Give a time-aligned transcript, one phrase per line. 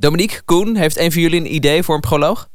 [0.00, 2.48] Dominique, Koen, heeft een van jullie een idee voor een proloog?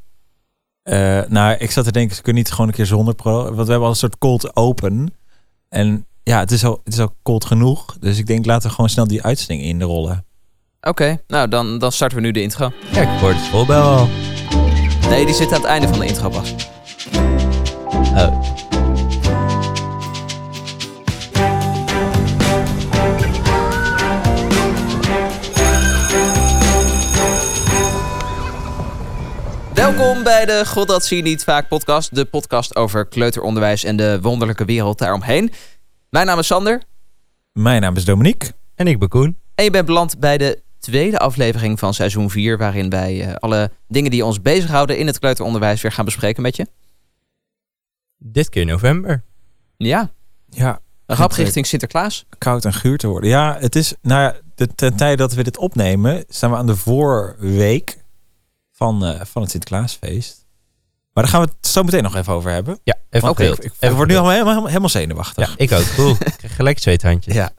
[0.84, 3.42] Uh, nou, ik zat te denken, ze kunnen niet gewoon een keer zonder pro.
[3.42, 5.14] Want we hebben al een soort cold open.
[5.68, 7.96] En ja, het is al, het is al cold genoeg.
[8.00, 10.24] Dus ik denk, laten we gewoon snel die uitzending inrollen.
[10.80, 12.70] Oké, nou dan, dan starten we nu de intro.
[12.92, 13.34] Kijk, ik hoor
[13.66, 14.08] het.
[15.08, 16.54] Nee, die zit aan het einde van de intro pas.
[18.14, 18.73] Oh.
[29.84, 32.14] Welkom bij de God dat zie je niet vaak podcast.
[32.14, 35.52] De podcast over kleuteronderwijs en de wonderlijke wereld daaromheen.
[36.10, 36.82] Mijn naam is Sander.
[37.52, 38.52] Mijn naam is Dominique.
[38.74, 39.38] En ik ben Koen.
[39.54, 42.58] En je bent beland bij de tweede aflevering van seizoen 4...
[42.58, 45.82] waarin wij uh, alle dingen die ons bezighouden in het kleuteronderwijs...
[45.82, 46.66] weer gaan bespreken met je.
[48.18, 49.22] Dit keer november.
[49.76, 50.10] Ja.
[50.48, 50.80] Ja.
[51.06, 52.24] Een grap richting Sinterklaas.
[52.38, 53.30] Koud en guur te worden.
[53.30, 53.94] Ja, het is...
[54.02, 56.24] Nou ja, de, ten tijde dat we dit opnemen...
[56.28, 58.02] staan we aan de voorweek
[58.76, 60.46] van, uh, van het Sinterklaasfeest.
[61.12, 62.78] Maar daar gaan we het zo meteen nog even over hebben.
[62.84, 63.46] Ja, even okay.
[63.46, 65.48] Ik, ik word nu al helemaal, helemaal zenuwachtig.
[65.48, 65.94] Ja, ik ook.
[65.94, 66.10] Cool.
[66.10, 67.34] ik krijg gelijk zweethandjes.
[67.34, 67.50] Ja.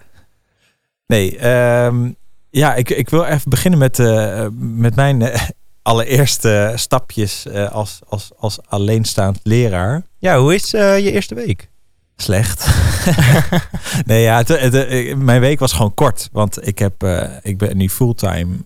[1.08, 2.12] Nee, ehm,
[2.50, 5.36] ja, ik, ik wil even beginnen met, uh, met mijn uh,
[5.82, 10.04] allereerste stapjes uh, als, als, als alleenstaand leraar.
[10.18, 11.70] Ja, hoe is je eerste week?
[12.16, 12.68] Slecht.
[14.06, 16.30] nee, ja, het, het, mijn week was gewoon kort.
[16.32, 17.04] Want ik, heb,
[17.42, 18.58] ik ben nu fulltime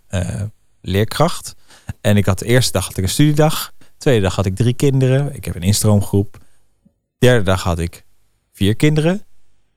[0.82, 1.56] leerkracht.
[2.02, 3.73] En ik had de eerste dag had ik een studiedag.
[3.78, 5.36] De tweede dag had ik drie kinderen.
[5.36, 6.38] Ik heb een instroomgroep.
[6.82, 8.06] De derde dag had ik
[8.54, 9.23] vier kinderen.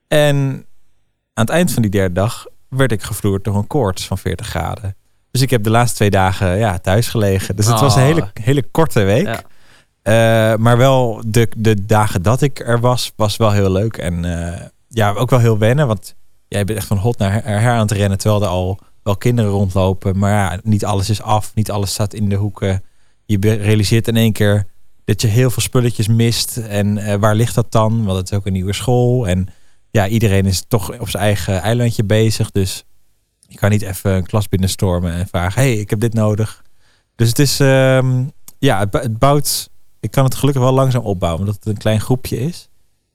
[0.08, 0.36] En
[1.32, 4.46] aan het eind van die derde dag werd ik gevloerd door een koorts van 40
[4.46, 4.96] graden.
[5.30, 7.56] Dus ik heb de laatste twee dagen ja, thuis gelegen.
[7.56, 9.26] Dus het was een hele, hele korte week.
[9.26, 9.42] Ja.
[10.04, 13.96] Uh, maar wel de, de dagen dat ik er was, was wel heel leuk.
[13.96, 15.86] En uh, ja, ook wel heel wennen.
[15.86, 16.14] Want
[16.48, 18.18] jij bent echt van hot naar her, her aan het rennen.
[18.18, 20.18] Terwijl er al wel kinderen rondlopen.
[20.18, 21.54] Maar ja, niet alles is af.
[21.54, 22.82] Niet alles staat in de hoeken.
[23.24, 24.66] Je realiseert in één keer
[25.04, 26.56] dat je heel veel spulletjes mist.
[26.56, 28.04] En uh, waar ligt dat dan?
[28.04, 29.28] Want het is ook een nieuwe school.
[29.28, 29.48] En
[29.90, 32.50] ja, iedereen is toch op zijn eigen eilandje bezig.
[32.50, 32.84] Dus
[33.40, 36.62] je kan niet even een klas binnenstormen en vragen: hey, ik heb dit nodig.
[37.16, 39.70] Dus het is, um, ja, het, bouwt.
[40.00, 42.68] Ik kan het gelukkig wel langzaam opbouwen, omdat het een klein groepje is.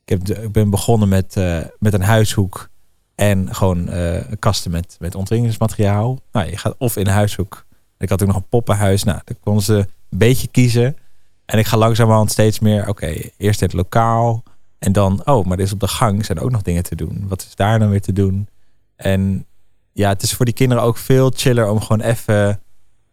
[0.06, 2.70] Ik, heb ik ben begonnen met, uh, met een huishoek
[3.18, 6.20] en gewoon uh, kasten met, met ontwikkelingsmateriaal.
[6.32, 7.66] Nou, je gaat of in huishoek.
[7.98, 9.04] Ik had ook nog een poppenhuis.
[9.04, 10.98] Nou, daar konden ze een beetje kiezen.
[11.46, 14.44] En ik ga langzamerhand steeds meer, oké, okay, eerst het lokaal.
[14.80, 17.26] En dan, oh, maar er is op de gang zijn ook nog dingen te doen.
[17.28, 18.48] Wat is daar dan weer te doen?
[18.96, 19.46] En
[19.94, 22.62] ja, het is voor die kinderen ook veel chiller om gewoon even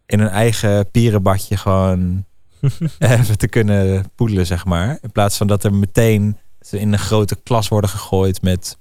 [0.05, 2.25] in hun eigen pierenbadje gewoon
[2.99, 4.97] even te kunnen poedelen, zeg maar.
[5.01, 8.77] In plaats van dat er meteen ze in een grote klas worden gegooid met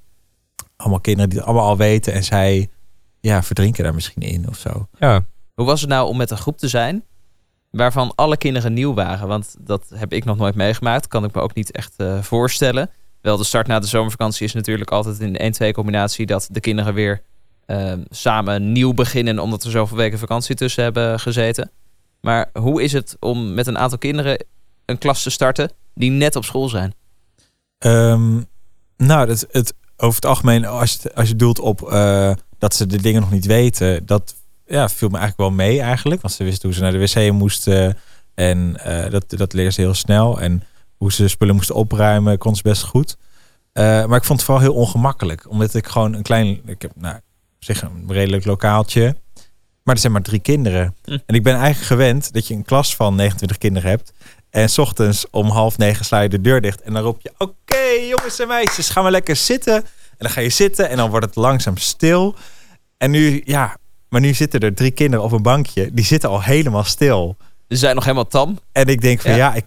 [0.84, 2.12] allemaal kinderen die het allemaal al weten.
[2.12, 2.68] En zij
[3.20, 4.88] ja, verdrinken daar misschien in of zo.
[4.98, 5.24] Ja.
[5.54, 7.04] Hoe was het nou om met een groep te zijn
[7.70, 9.28] waarvan alle kinderen nieuw waren?
[9.28, 11.08] Want dat heb ik nog nooit meegemaakt.
[11.08, 12.90] Kan ik me ook niet echt uh, voorstellen.
[13.20, 16.60] Wel, de start na de zomervakantie is natuurlijk altijd in de 1-2 combinatie dat de
[16.60, 17.22] kinderen weer
[17.66, 21.70] uh, samen nieuw beginnen omdat er zoveel weken vakantie tussen hebben gezeten.
[22.20, 24.44] Maar hoe is het om met een aantal kinderen
[24.84, 26.94] een klas te starten die net op school zijn?
[27.78, 28.46] Um,
[28.96, 32.86] nou, het, het, over het algemeen, als je, als je doelt op uh, dat ze
[32.86, 34.34] de dingen nog niet weten, dat
[34.66, 36.20] ja, viel me eigenlijk wel mee eigenlijk.
[36.20, 37.98] Want ze wisten hoe ze naar de wc moesten.
[38.34, 40.40] En uh, dat, dat leerden ze heel snel.
[40.40, 40.62] En
[40.96, 43.16] hoe ze spullen moesten opruimen, kon ze best goed.
[43.72, 45.50] Uh, maar ik vond het vooral heel ongemakkelijk.
[45.50, 47.20] Omdat ik gewoon een klein, ik heb nou,
[47.58, 49.16] zeg een redelijk lokaaltje.
[49.82, 50.94] Maar er zijn maar drie kinderen.
[51.04, 51.18] Hm.
[51.26, 54.12] En ik ben eigenlijk gewend dat je een klas van 29 kinderen hebt.
[54.54, 56.80] En s ochtends om half negen sla je de deur dicht.
[56.80, 59.74] En dan roep je, oké okay, jongens en meisjes, gaan we lekker zitten.
[59.74, 62.34] En dan ga je zitten en dan wordt het langzaam stil.
[62.96, 63.76] En nu, ja,
[64.08, 65.90] maar nu zitten er drie kinderen op een bankje.
[65.92, 67.36] Die zitten al helemaal stil.
[67.68, 68.58] Ze zijn nog helemaal tam.
[68.72, 69.66] En ik denk van ja, ja ik...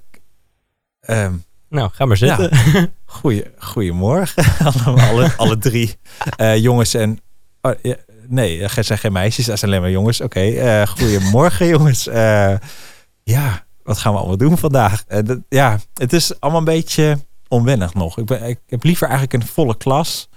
[1.09, 2.49] Um, nou, ga maar zitten.
[2.73, 2.87] Ja.
[3.05, 4.43] Goeie, goedemorgen.
[4.85, 5.95] alle, alle, alle drie
[6.41, 7.19] uh, jongens en...
[7.61, 7.95] Oh, ja,
[8.27, 10.21] nee, er zijn geen meisjes, dat zijn alleen maar jongens.
[10.21, 12.07] Oké, okay, uh, goedemorgen jongens.
[12.07, 12.53] Uh,
[13.23, 15.03] ja, wat gaan we allemaal doen vandaag?
[15.03, 17.17] Dat, ja, het is allemaal een beetje
[17.47, 18.17] onwennig nog.
[18.17, 20.29] Ik, ben, ik heb liever eigenlijk een volle klas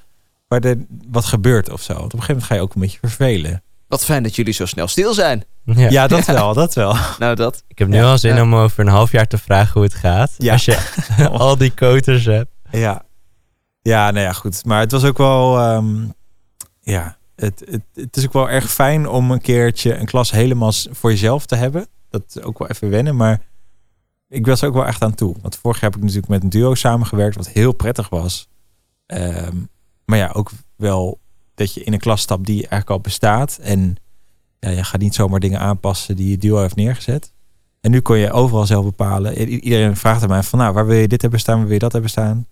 [0.49, 0.77] waar er
[1.09, 1.93] wat gebeurt of zo.
[1.93, 3.63] Want op een gegeven moment ga je ook een beetje vervelen.
[3.89, 5.45] Wat fijn dat jullie zo snel stil zijn.
[5.65, 6.97] Ja, ja dat wel, dat wel.
[7.19, 7.65] Nou, dat.
[7.69, 8.43] Ik heb nu ja, al zin ja.
[8.43, 10.35] om over een half jaar te vragen hoe het gaat.
[10.39, 10.53] Ja.
[10.53, 10.79] Als je
[11.29, 12.51] al die koters hebt.
[12.71, 13.03] Ja.
[13.83, 14.65] Ja, nou ja, goed.
[14.65, 15.73] Maar het was ook wel...
[15.75, 16.15] Um,
[16.81, 20.73] ja, het, het, het is ook wel erg fijn om een keertje een klas helemaal
[20.91, 21.87] voor jezelf te hebben.
[22.11, 23.41] Dat is ook wel even wennen, maar
[24.29, 25.35] ik was er ook wel echt aan toe.
[25.43, 28.49] Want vorig jaar heb ik natuurlijk met een duo samengewerkt, wat heel prettig was.
[29.07, 29.69] Um,
[30.05, 31.19] maar ja, ook wel
[31.55, 33.59] dat je in een klas stapt die eigenlijk al bestaat.
[33.63, 33.97] En
[34.59, 37.33] ja, je gaat niet zomaar dingen aanpassen die je duo heeft neergezet.
[37.81, 39.39] En nu kon je overal zelf bepalen.
[39.49, 41.79] Iedereen vraagt aan mij van, nou, waar wil je dit hebben staan, waar wil je
[41.79, 42.47] dat hebben staan?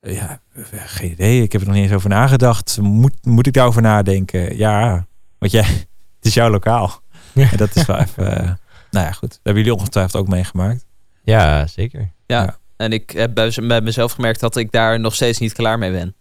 [0.00, 0.40] Eh, Ja,
[0.70, 1.42] geen idee.
[1.42, 2.78] Ik heb er nog niet eens over nagedacht.
[2.80, 4.56] Moet, moet ik daarover nadenken?
[4.56, 5.06] Ja,
[5.38, 5.64] want jij,
[6.16, 7.00] het is jouw lokaal.
[7.32, 7.50] Ja.
[7.50, 8.52] En dat is wel even, eh,
[8.96, 9.30] nou ja, goed.
[9.30, 10.86] Dat hebben jullie ongetwijfeld ook meegemaakt.
[11.24, 12.12] Ja, zeker.
[12.26, 12.42] Ja.
[12.42, 12.58] Ja.
[12.76, 15.90] En ik heb bij, bij mezelf gemerkt dat ik daar nog steeds niet klaar mee
[15.90, 16.14] ben.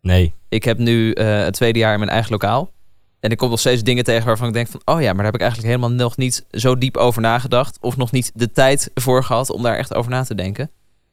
[0.00, 0.34] Nee.
[0.48, 2.72] Ik heb nu eh, het tweede jaar in mijn eigen lokaal.
[3.20, 4.80] En ik kom nog steeds dingen tegen waarvan ik denk van...
[4.84, 7.78] oh ja, maar daar heb ik eigenlijk helemaal nog niet zo diep over nagedacht.
[7.80, 10.70] Of nog niet de tijd voor gehad om daar echt over na te denken.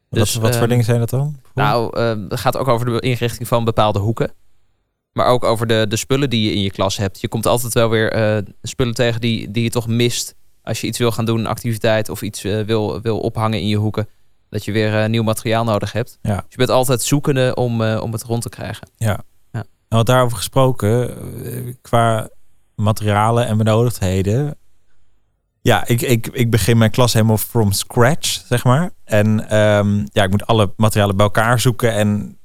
[0.09, 1.39] Dus, wat wat voor ehm, dingen zijn dat dan?
[1.53, 4.31] Nou, eh, het gaat ook over de inrichting van bepaalde hoeken.
[5.11, 7.21] Maar ook over de, de spullen die je in je klas hebt.
[7.21, 10.35] Je komt altijd wel weer eh, spullen tegen die, die je toch mist...
[10.63, 12.09] als je iets wil gaan doen, een activiteit...
[12.09, 14.07] of iets eh, wil, wil ophangen in je hoeken.
[14.49, 16.17] Dat je weer eh, nieuw materiaal nodig hebt.
[16.21, 16.35] Ja.
[16.35, 18.89] Dus je bent altijd zoekende om, eh, om het rond te krijgen.
[18.97, 21.17] En wat daarover gesproken,
[21.81, 22.29] qua
[22.75, 24.57] materialen en benodigdheden.
[25.61, 28.91] Ja, ik, ik, ik begin mijn klas helemaal from scratch, zeg maar.
[29.03, 31.93] En ehm, ja, ik moet alle materialen bij elkaar zoeken.
[31.93, 32.37] En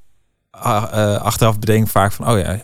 [0.51, 2.59] ah, achteraf bedenk ik vaak van, oh ja,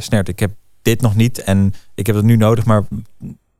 [0.00, 0.50] Snert, ik heb
[0.82, 1.42] dit nog niet.
[1.42, 2.84] En ik heb het nu nodig, maar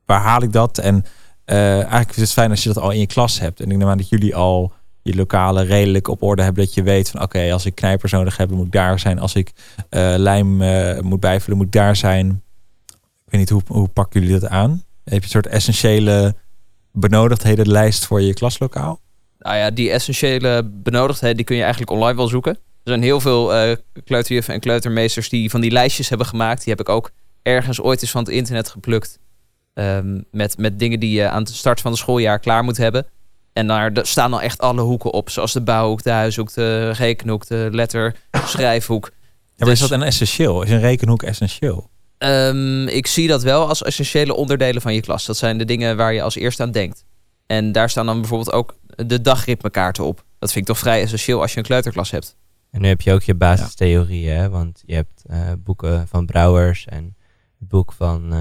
[0.06, 0.78] waar haal ik dat?
[0.78, 1.04] En
[1.54, 3.60] eigenlijk is het fijn als je dat al in je klas hebt.
[3.60, 4.72] En ik neem aan dat jullie al
[5.06, 6.64] je lokale redelijk op orde hebben.
[6.64, 9.18] Dat je weet van, oké, als ik knijpers nodig heb, moet ik daar zijn.
[9.18, 9.52] Als ik
[9.88, 12.42] eh, lijm eh, moet bijvullen, moet ik daar zijn.
[13.24, 14.84] Ik weet niet, hoe, hoe pakken jullie dat aan?
[15.04, 16.34] Heb je een soort essentiële
[16.92, 19.00] benodigdhedenlijst voor je klaslokaal?
[19.38, 22.52] Nou ja, die essentiële benodigdheden die kun je eigenlijk online wel zoeken.
[22.52, 26.64] Er zijn heel veel eh kleuterjuffen en kleutermeesters die van die lijstjes hebben gemaakt.
[26.64, 27.10] Die heb ik ook
[27.42, 29.18] ergens ooit eens van het internet geplukt.
[29.76, 33.06] Ehm, met, met dingen die je aan de start van het schooljaar klaar moet hebben.
[33.52, 35.30] En daar staan dan echt alle hoeken op.
[35.30, 38.14] Zoals de bouwhoek, de huishoek, de rekenhoek, de letter,
[38.46, 39.04] schrijfhoek.
[39.04, 39.10] Ja,
[39.56, 40.62] maar Dus- is dat een essentieel?
[40.62, 41.90] Is een rekenhoek essentieel?
[42.18, 45.26] Ehm, ik zie dat wel als essentiële onderdelen van je klas.
[45.26, 47.04] Dat zijn de dingen waar je als eerste aan denkt.
[47.46, 48.76] En daar staan dan bijvoorbeeld ook
[49.06, 50.24] de dagritmekaarten op.
[50.38, 52.36] Dat vind ik toch vrij essentieel als je een kleuterklas hebt.
[52.70, 54.48] En nu heb je ook je basistheorieën, hè?
[54.48, 57.16] want je hebt eh, boeken van Brouwers en
[57.58, 58.40] het boek van eh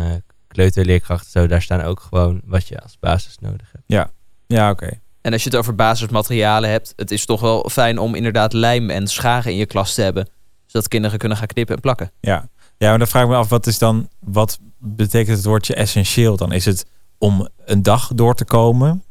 [0.55, 1.31] kleuterleerkrachten.
[1.31, 4.09] Zo, daar staan ook gewoon wat je als basis nodig hebt.
[4.47, 4.99] Ja, oké.
[5.21, 8.89] En als je het over basismaterialen hebt, het is toch wel fijn om inderdaad lijm
[8.89, 10.29] en scharen in je klas te hebben.
[10.65, 12.11] Zodat kinderen kunnen gaan knippen en plakken.
[12.19, 12.49] Ja.
[12.77, 16.37] ja, maar dan vraag ik me af, wat is dan, wat betekent het woordje essentieel
[16.37, 16.51] dan?
[16.51, 16.85] Is het
[17.17, 19.03] om een dag door te komen?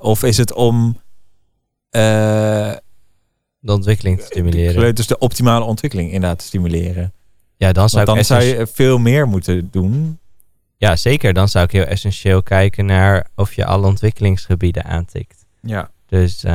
[0.00, 1.00] Of is het om
[1.90, 2.72] eh
[3.58, 4.94] De ontwikkeling te stimuleren.
[4.94, 7.12] dus de optimale ontwikkeling inderdaad te stimuleren?
[7.56, 10.18] Ja, dan zou, Want ik dan zou je veel meer moeten doen.
[10.76, 11.32] Ja, zeker.
[11.32, 15.44] Dan zou ik heel essentieel kijken naar of je alle ontwikkelingsgebieden aantikt.
[15.62, 15.90] Ja.
[16.06, 16.52] Dus, eh,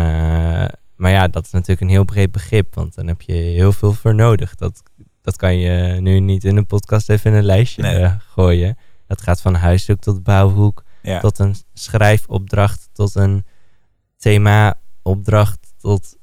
[0.96, 3.94] maar ja, dat is natuurlijk een heel breed begrip, want dan heb je heel veel
[3.94, 4.56] voor nodig.
[4.56, 4.84] Dat,
[5.22, 7.96] dat kan je nu niet in een podcast even in een lijstje Nee.
[8.04, 8.78] eh, gooien.
[9.08, 11.20] Dat gaat van huishoek tot bouwhoek, Ja.
[11.20, 13.46] tot een schrijfopdracht, tot een
[14.18, 16.18] themaopdracht, tot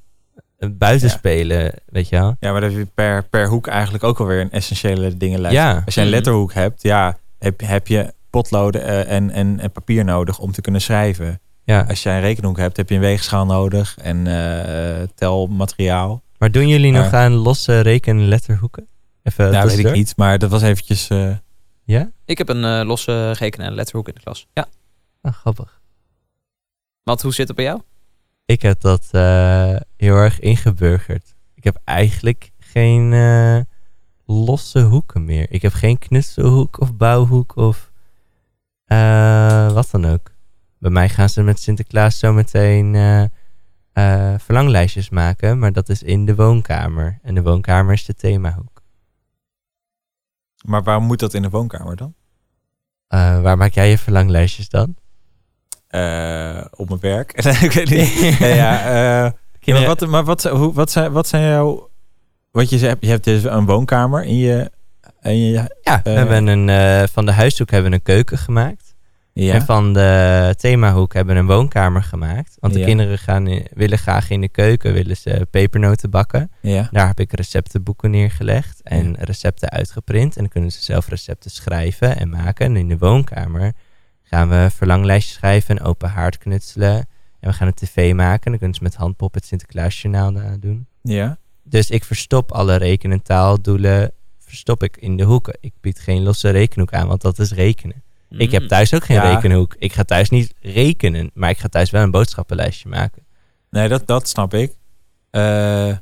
[0.58, 2.36] een buitenspelen, weet je wel.
[2.40, 5.56] ja, maar heb je per, per hoek eigenlijk ook alweer een essentiële dingenlijst.
[5.56, 5.82] Ja.
[5.84, 6.16] Als je een Mhm.
[6.16, 10.60] letterhoek hebt, ja, heb, heb je potloden eh, en, en, en papier nodig om te
[10.60, 11.40] kunnen schrijven.
[11.64, 16.22] Ja, Als je een rekenhoek hebt, heb je een weegschaal nodig en eh, telmateriaal.
[16.38, 18.88] maar doen jullie nog aan losse rekenen-letterhoeken?
[19.22, 21.08] Even nou, weet ik niet, maar dat was eventjes...
[21.08, 21.30] eh,
[21.84, 22.10] Ja?
[22.24, 24.46] Ik heb een eh, losse rekenen- en letterhoek in de klas.
[24.52, 24.66] Ja.
[25.20, 25.80] Ah, grappig.
[27.02, 27.80] Want hoe zit het bij jou?
[28.44, 31.34] Ik heb dat eh, heel erg ingeburgerd.
[31.54, 33.58] Ik heb eigenlijk geen eh,
[34.30, 35.46] losse hoeken meer.
[35.50, 37.92] Ik heb geen knutselhoek of bouwhoek of
[38.84, 40.30] eh, wat dan ook.
[40.78, 43.22] Bij mij gaan ze met Sinterklaas zo meteen eh,
[43.92, 47.18] eh, verlanglijstjes maken, maar dat is in de woonkamer.
[47.22, 48.82] En de woonkamer is de themahoek.
[50.64, 52.14] maar waarom moet dat in de woonkamer dan?
[53.42, 54.96] Waar maak jij je verlanglijstjes dan?
[56.70, 57.32] Op mijn werk?
[57.62, 58.38] Ik weet niet.
[58.38, 61.87] Ja, ja, maar wat, maar wat, hoe, wat, zijn, wat zijn jouw...
[62.58, 64.70] Wat je zegt, je hebt dus een woonkamer in je...
[65.22, 68.38] In je Ja, we Eh, hebben een, eh, van de huishoek hebben we een keuken
[68.38, 68.94] gemaakt.
[69.32, 69.54] ja.
[69.54, 72.56] En van de themahoek hebben we een woonkamer gemaakt.
[72.60, 72.84] Want de Ja.
[72.86, 76.50] kinderen gaan in- willen graag in de keuken willen ze pepernoten bakken.
[76.60, 76.88] ja.
[76.90, 80.34] Daar heb ik receptenboeken neergelegd en recepten uitgeprint.
[80.36, 82.66] En dan kunnen ze zelf recepten schrijven en maken.
[82.66, 83.72] En in de woonkamer
[84.22, 86.96] gaan we verlanglijstjes schrijven en open haard knutselen.
[87.40, 88.42] En we gaan een tv maken.
[88.44, 90.86] En dan kunnen ze met handpop het Sinterklaasjournaal doen.
[91.02, 91.38] Ja.
[91.68, 95.56] Dus ik verstop alle reken- en taaldoelen verstop ik in de hoeken.
[95.60, 98.02] Ik bied geen losse rekenhoek aan, want dat is rekenen.
[98.30, 98.68] Ik heb Mm.
[98.68, 99.34] thuis ook geen Ja.
[99.34, 99.74] rekenhoek.
[99.78, 103.22] Ik ga thuis niet rekenen, maar ik ga thuis wel een boodschappenlijstje maken.
[103.70, 104.72] Nee, dat, dat snap ik.
[105.30, 105.96] Eh,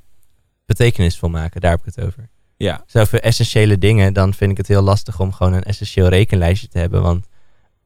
[0.67, 2.29] Betekenisvol maken, daar heb ik het over.
[2.57, 6.69] Ja, Zoveel essentiële dingen, dan vind ik het heel lastig om gewoon een essentieel rekenlijstje
[6.69, 7.03] te hebben.
[7.03, 7.27] Want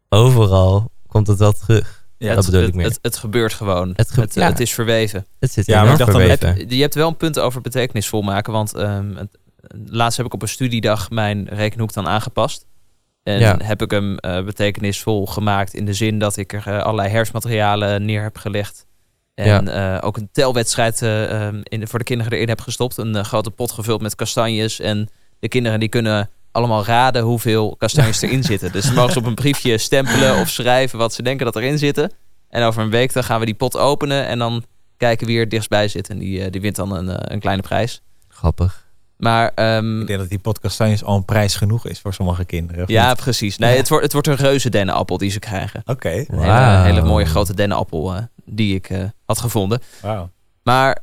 [0.09, 2.00] overal komt het wel terug.
[2.29, 2.87] Ja dat bedoel het, ik meer.
[2.87, 3.89] Het, het gebeurt gewoon.
[3.89, 4.47] Het Het, ge- ja.
[4.47, 5.27] het is verweven.
[5.39, 6.69] Het zit Ja, maar dacht dan-.
[6.69, 8.53] Je hebt wel een punt over betekenisvol maken.
[8.53, 9.39] Want ehm, het-
[9.85, 12.67] laatst heb ik op een studiedag mijn rekenhoek dan aangepast.
[13.23, 13.57] En Ja.
[13.63, 18.05] heb ik hem eh, betekenisvol gemaakt in de zin dat ik er eh, allerlei herfstmaterialen
[18.05, 18.87] neer heb gelegd.
[19.35, 22.97] En eh, ook een telwedstrijd eh, ehm, in, voor de kinderen erin heb gestopt.
[22.97, 24.81] Een grote pot gevuld met kastanjes.
[24.81, 25.09] En
[25.39, 28.73] de kinderen die kunnen allemaal raden hoeveel kastanjes erin zitten.
[28.73, 31.79] Dus ze mogen ze op een briefje stempelen of schrijven wat ze denken dat erin
[31.79, 32.13] zitten.
[32.49, 34.65] En over een week dan gaan we die pot openen en dan
[34.97, 36.09] kijken wie er dichtstbij zit.
[36.09, 38.03] En die, eh, die wint dan een, eh, een kleine prijs.
[38.29, 38.89] Grappig.
[39.17, 42.85] Maar ehm, Ik denk dat die podcast al een prijs genoeg is voor sommige kinderen.
[42.87, 43.17] ja, niet?
[43.17, 43.59] precies.
[43.59, 43.77] Nee, Ja.
[43.77, 45.83] het, wordt, het wordt een reuze dennenappel die ze krijgen.
[45.87, 49.81] Oké, Een hele, mooie grote dennenappel eh, die ik eh, had gevonden.
[50.03, 50.31] wauw.
[50.63, 50.99] Maar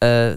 [0.00, 0.32] eh,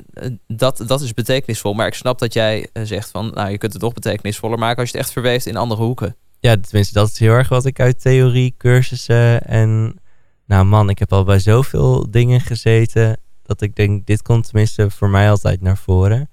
[0.48, 1.74] dat, dat is betekenisvol.
[1.74, 4.79] Maar ik snap dat jij eh, zegt van, nou, je kunt het toch betekenisvoller maken
[4.79, 6.15] als je het echt verweeft in andere hoeken.
[6.39, 9.98] Ja, tenminste, dat is heel erg wat ik uit theorie, cursussen en...
[10.46, 14.89] Nou man, ik heb al bij zoveel dingen gezeten dat ik denk, dit komt tenminste
[14.89, 16.29] voor mij altijd naar voren.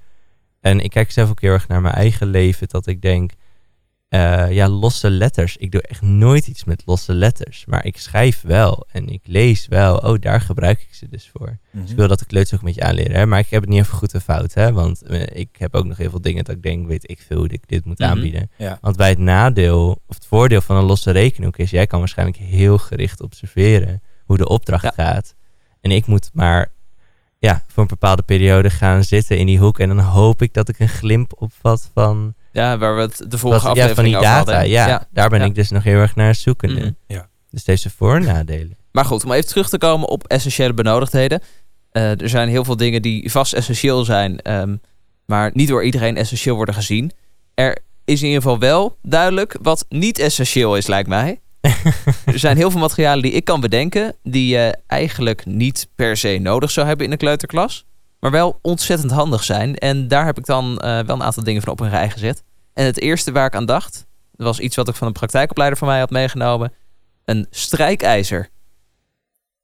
[0.60, 3.32] En ik kijk zelf ook heel erg naar mijn eigen leven, dat ik denk,
[4.10, 5.56] eh, ja, losse letters.
[5.56, 9.66] Ik doe echt nooit iets met losse letters, maar ik schrijf wel en ik lees
[9.68, 9.96] wel.
[9.96, 11.58] Oh, daar gebruik ik ze dus voor.
[11.70, 11.82] Mhm.
[11.82, 13.16] Dus ik wil dat de kleuters ook een beetje aanleren.
[13.16, 13.26] Hè?
[13.26, 14.54] Maar ik heb het niet even goed en fout.
[14.54, 14.72] Hè?
[14.72, 17.36] Want eh, ik heb ook nog heel veel dingen dat ik denk, weet ik veel
[17.38, 18.08] hoe ik dit moet Mhm.
[18.10, 18.50] aanbieden.
[18.56, 18.78] Ja.
[18.80, 22.38] Want bij het nadeel, of het voordeel van een losse rekenhoek is, jij kan waarschijnlijk
[22.38, 24.92] heel gericht observeren hoe de opdracht Ja.
[24.94, 25.34] gaat.
[25.80, 26.72] En ik moet maar
[27.38, 29.78] ja, voor een bepaalde periode gaan zitten in die hoek.
[29.78, 33.38] En dan hoop ik dat ik een glimp opvat van, Ja, waar we het de
[33.38, 34.52] vorige wat, ja, aflevering van die over data.
[34.52, 34.70] hadden.
[34.70, 35.44] Ja, daar ben ja.
[35.44, 36.80] ik dus nog heel erg naar zoekende.
[36.80, 36.90] Mhm.
[37.06, 37.28] Ja.
[37.50, 38.76] Dus deze voor- en nadelen.
[38.92, 41.40] Maar goed, om even terug te komen op essentiële benodigdheden.
[41.90, 44.76] Eh, er zijn heel veel dingen die vast essentieel zijn, ehm,
[45.26, 47.12] maar niet door iedereen essentieel worden gezien.
[47.54, 51.40] Er is in ieder geval wel duidelijk wat niet essentieel is, lijkt mij.
[52.24, 56.38] er zijn heel veel materialen die ik kan bedenken, die je eigenlijk niet per se
[56.40, 57.84] nodig zou hebben in een kleuterklas,
[58.20, 59.76] maar wel ontzettend handig zijn.
[59.76, 62.42] En daar heb ik dan eh, wel een aantal dingen van op een rij gezet.
[62.72, 65.88] En het eerste waar ik aan dacht, was iets wat ik van een praktijkopleider van
[65.88, 66.72] mij had meegenomen.
[67.24, 68.48] Een strijkijzer.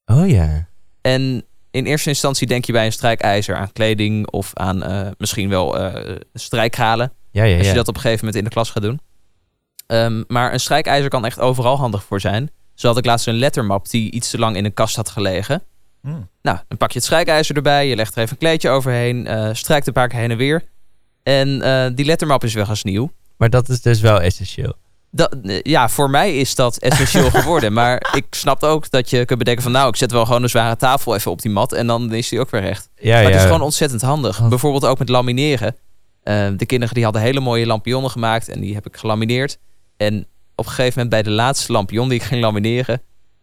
[0.04, 0.68] Oh ja.
[1.00, 5.48] En in eerste instantie denk je bij een strijkijzer aan kleding of aan eh, misschien
[5.48, 7.12] wel eh strijkkralen.
[7.30, 7.70] Ja, ja, Als ja.
[7.70, 9.00] je dat op een gegeven moment in de klas gaat doen.
[9.86, 12.50] Ehm, maar een strijkijzer kan echt overal handig voor zijn.
[12.74, 15.62] Zo had ik laatst een lettermap die iets te lang in een kast had gelegen.
[16.06, 16.28] Hmm.
[16.42, 19.48] Nou, dan pak je het strijkijzer erbij, je legt er even een kleedje overheen, eh,
[19.52, 20.64] strijkt een paar keer heen en weer.
[21.22, 23.12] En eh, die lettermap is weg als nieuw.
[23.36, 24.74] Maar dat is dus wel essentieel.
[25.10, 27.72] Dat, eh, ja, voor mij is dat essentieel geworden.
[27.80, 29.72] Maar ik snap ook dat je kunt bedenken van...
[29.72, 31.72] nou, ik zet wel gewoon een zware tafel even op die mat...
[31.72, 32.88] en dan is die ook weer recht.
[32.96, 33.28] Ja, Maar ja.
[33.28, 34.48] het is gewoon ontzettend handig.
[34.48, 35.76] Bijvoorbeeld ook met lamineren.
[36.56, 38.48] De kinderen die hadden hele mooie lampionnen gemaakt...
[38.48, 39.58] en die heb ik gelamineerd.
[39.96, 43.02] En op een gegeven moment bij de laatste lampion die ik ging lamineren...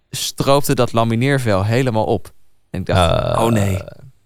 [0.10, 2.32] stroopte dat lamineervel helemaal op.
[2.74, 3.80] En ik dacht, Eh, oh nee,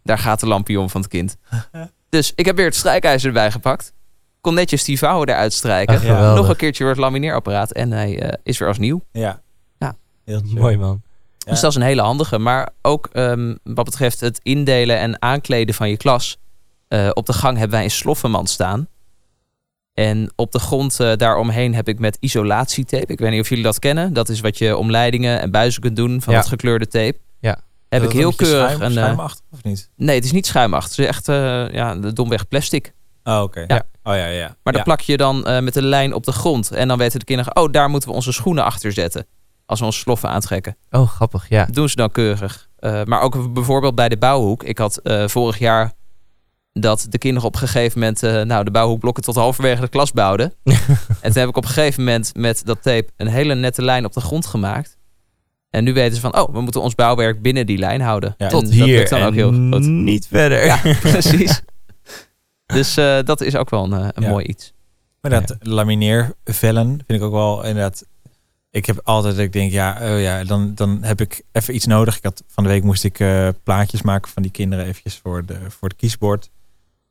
[0.04, 1.38] daar gaat de lampion van het kind.
[2.10, 3.94] dus ik heb weer het strijkijzer erbij gepakt.
[4.42, 5.94] Kon netjes die vouwen eruit strijken.
[6.36, 9.02] Nog een keertje door het lamineerapparaat en hij eh, is weer als nieuw.
[9.12, 9.42] Ja.
[9.78, 9.96] Ja.
[10.26, 10.42] Heel.
[10.46, 11.02] Mooi man.
[11.38, 11.52] Ja.
[11.52, 12.38] Dus dat is een hele handige.
[12.38, 16.38] Maar ook ehm, wat betreft het indelen en aankleden van je klas.
[16.88, 18.88] eh, op de gang hebben wij een sloffenmand staan.
[19.94, 23.12] En op de grond eh, daaromheen heb ik met isolatietape.
[23.12, 24.14] Ik weet niet of jullie dat kennen.
[24.14, 26.40] Dat is wat je om leidingen en buizen kunt doen van Ja.
[26.40, 27.18] dat gekleurde tape.
[27.90, 28.98] Heb Dat ik heel keurig schuim- een...
[28.98, 29.90] eh, schuimachtig of niet?
[29.96, 30.90] nee, het is niet schuimachtig.
[30.96, 32.94] Het is echt eh, ja, de domweg plastic.
[33.24, 33.64] Oh, oké.
[33.68, 33.84] Ja.
[34.04, 34.56] Oh ja, ja.
[34.64, 36.72] Maar dan plak je dan eh, met een lijn op de grond.
[36.72, 39.26] En dan weten de kinderen, oh, daar moeten we onze schoenen achter zetten.
[39.66, 40.78] Als we onze sloffen aantrekken.
[40.92, 41.66] Oh, grappig, ja.
[41.66, 42.68] Dat doen ze dan keurig.
[42.78, 44.64] Eh, maar ook bijvoorbeeld bij de bouwhoek.
[44.64, 45.92] Ik had eh, vorig jaar
[46.74, 50.12] dat de kinderen op een gegeven moment eh, nou, de bouwhoekblokken tot halverwege de klas
[50.12, 50.54] bouwden.
[50.64, 54.06] en toen heb ik op een gegeven moment met dat tape een hele nette lijn
[54.06, 54.97] op de grond gemaakt.
[55.78, 58.36] En nu weten ze van, oh, we moeten ons bouwwerk binnen die lijn houden.
[58.38, 58.48] Ja.
[58.48, 59.80] Tot dat hier dan ook heel goed.
[59.86, 60.66] niet verder.
[60.66, 61.62] Ja, precies.
[62.66, 64.30] Dus eh, dat is ook wel een, eh, een Ja.
[64.30, 64.74] mooi iets.
[65.22, 68.06] Maar dat lamineervellen vind ik ook wel inderdaad.
[68.72, 71.86] Ik heb altijd dat ik denk, ja, oh ja, dan, dan heb ik even iets
[71.86, 72.18] nodig.
[72.18, 75.46] Ik had, van de week moest ik eh, plaatjes maken van die kinderen eventjes voor,
[75.46, 76.50] de, voor het kiesbord.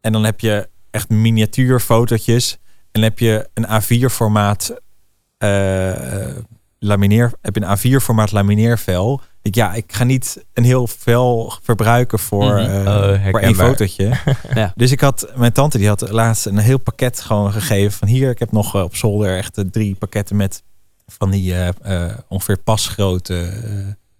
[0.00, 2.52] En dan heb je echt miniatuurfotootjes.
[2.92, 4.74] En dan heb je een A4 formaat
[6.78, 9.20] lamineer, heb je een A4 formaat lamineervel.
[9.42, 14.12] Ik, ja, ik ga niet een heel vel verbruiken voor, Oh, voor één fotootje.
[14.54, 14.72] Ja.
[14.76, 18.30] Dus ik had, mijn tante die had laatst een heel pakket gewoon gegeven van hier,
[18.30, 20.62] ik heb nog eh, op zolder echt eh, drie pakketten met
[21.06, 21.68] van die eh,
[22.08, 23.50] eh, ongeveer pasgrote,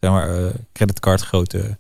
[0.01, 1.79] zeg maar, eh, creditcardgrote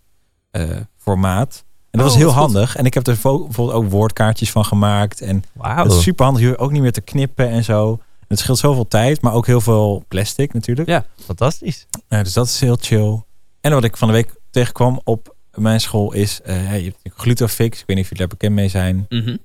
[0.50, 0.62] eh,
[0.98, 1.64] formaat.
[1.90, 2.38] En dat Oh, was heel goed.
[2.38, 2.76] handig.
[2.76, 5.20] En ik heb er vo- bijvoorbeeld ook woordkaartjes van gemaakt.
[5.20, 5.84] En Wauw.
[5.84, 6.42] dat is super handig.
[6.42, 8.00] Je hoeft ook niet meer te knippen en zo.
[8.28, 10.88] Het scheelt zoveel tijd, maar ook heel veel plastic natuurlijk.
[10.88, 11.04] Ja.
[11.24, 11.86] Fantastisch.
[12.08, 13.22] Eh, dus dat is heel chill.
[13.60, 16.40] En wat ik van de week tegenkwam op mijn school is...
[16.44, 17.80] eh, ja, je hebt Glutofix.
[17.80, 19.06] Ik weet niet of jullie daar bekend mee zijn.
[19.08, 19.36] Mhm.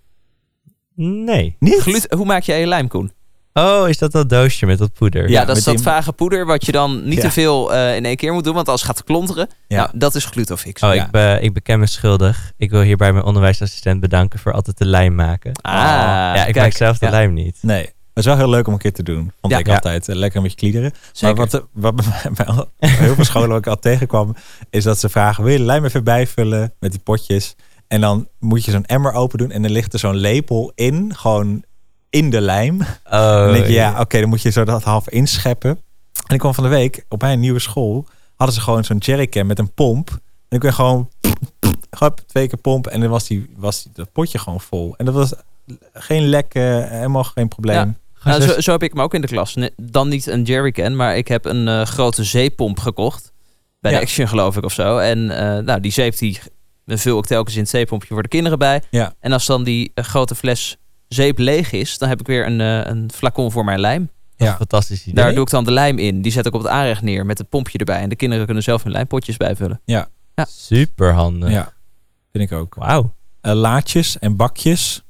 [0.95, 1.55] Nee.
[1.59, 1.81] Niet?
[1.81, 3.11] Glut- hoe maak jij je lijm, Koen?
[3.53, 5.29] Oh, is dat dat doosje met dat poeder?
[5.29, 7.21] Ja, Ja, dat is dat die- vage poeder wat je dan niet Ja.
[7.21, 9.77] te veel eh, in één keer moet doen, want als het gaat klonteren, Ja.
[9.77, 10.81] nou, dat is glutofix.
[10.83, 11.05] Oh, Ja.
[11.05, 12.51] ik, be, ik beken me schuldig.
[12.57, 15.51] Ik wil hierbij mijn onderwijsassistent bedanken voor altijd de lijm maken.
[15.61, 16.65] Ah, ja, ik kijk.
[16.65, 17.11] maak zelf de Ja.
[17.11, 17.57] lijm niet.
[17.61, 17.89] Nee.
[18.13, 19.31] Dat is wel heel leuk om een keer te doen.
[19.41, 19.59] Vond Ja.
[19.59, 19.73] ik Ja.
[19.73, 20.09] altijd.
[20.09, 20.91] Eh, lekker een beetje kliederen.
[21.11, 21.37] Zeker.
[21.37, 21.95] Maar wat, wat
[22.37, 24.35] bij, heel veel scholen ook al tegenkwam,
[24.69, 27.55] is dat ze vragen: wil je de lijm even bijvullen met die potjes?
[27.87, 31.15] En dan moet je zo'n emmer open doen en dan ligt er zo'n lepel in,
[31.15, 31.63] gewoon
[32.09, 32.81] in de lijm.
[32.81, 32.85] Oh,
[33.19, 35.69] dan denk je, ja, oké, dan moet je zo dat half inscheppen.
[36.27, 39.45] En ik kwam van de week op mijn nieuwe school, hadden ze gewoon zo'n jerrycan
[39.45, 40.09] met een pomp.
[40.09, 41.09] En ik ben gewoon,
[41.99, 44.93] hup, twee keer pomp en dan was, die, was die, dat potje gewoon vol.
[44.97, 45.33] En dat was
[45.93, 47.75] geen lek, eh, helemaal geen probleem.
[47.75, 47.93] Ja.
[48.23, 49.55] Nou, zo- heb ik hem ook in de klas.
[49.75, 53.31] Dan niet een jerrycan, maar ik heb een eh, grote zeepomp gekocht.
[53.79, 53.97] Bij Ja.
[53.97, 54.97] de Action geloof ik of zo.
[54.97, 56.39] En eh, nou, die zeep die
[56.85, 58.81] vul ik telkens in het zeepompje voor de kinderen bij.
[58.89, 59.13] Ja.
[59.19, 62.61] En als dan die eh, grote fles zeep leeg is, dan heb ik weer een,
[62.61, 64.09] eh, een flacon voor mijn lijm.
[64.35, 64.55] Ja.
[64.55, 65.13] fantastisch idee.
[65.23, 66.21] Daar doe ik dan de lijm in.
[66.21, 67.99] Die zet ik op het aanrecht neer met het pompje erbij.
[68.01, 69.81] En de kinderen kunnen zelf hun lijmpotjes bijvullen.
[70.47, 71.49] Super handig.
[71.51, 71.73] Ja,
[72.31, 72.75] vind ik ook.
[72.75, 73.13] Wauw.
[73.41, 75.03] Eh, laadjes en bakjes.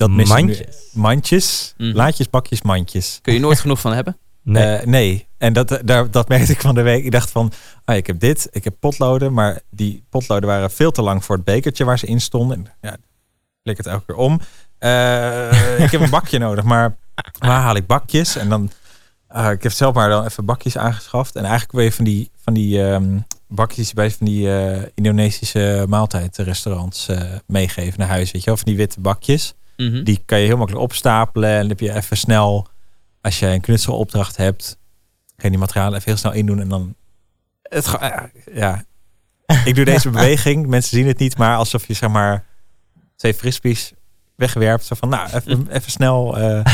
[0.00, 0.90] Dat nu- Mandjes.
[0.92, 1.74] Mandjes.
[1.76, 1.96] Mhm.
[1.96, 3.18] Laadjes, bakjes, mandjes.
[3.22, 4.18] Kun je nooit genoeg van hebben.
[4.42, 4.64] Nee.
[4.64, 4.86] Nee.
[4.86, 5.28] nee.
[5.38, 7.04] En dat, daar, dat merkte ik van de week.
[7.04, 7.52] Ik dacht van,
[7.84, 9.32] ah, ik heb dit, ik heb potloden.
[9.32, 12.56] Maar die potloden waren veel te lang voor het bekertje waar ze in stonden.
[12.56, 12.96] En ja,
[13.62, 14.40] ik het elke keer om.
[14.78, 16.96] Eh, ik heb een bakje nodig, maar
[17.38, 18.36] waar haal ik bakjes?
[18.36, 18.70] En dan,
[19.28, 21.34] ah, ik heb zelf maar dan even bakjes aangeschaft.
[21.36, 25.84] En eigenlijk wil je van die, van die ehm, bakjes bij van die eh, Indonesische
[25.88, 28.30] maaltijdrestaurants eh, meegeven naar huis.
[28.30, 29.54] Weet je wel, van die witte bakjes.
[29.88, 30.04] Mhm.
[30.04, 31.50] Die kan je heel makkelijk opstapelen.
[31.50, 32.66] En dan heb je even snel,
[33.20, 34.78] als je een knutselopdracht hebt,
[35.36, 36.60] ga je die materialen even heel snel indoen.
[36.60, 36.94] En dan,
[37.62, 38.16] het, eh,
[38.54, 38.84] ja,
[39.64, 40.66] ik doe deze beweging.
[40.66, 42.44] Mensen zien het niet, maar alsof je zeg maar
[43.16, 43.92] twee frisbees
[44.36, 44.84] wegwerpt.
[44.84, 46.64] Zo van, nou, even, even snel, eh,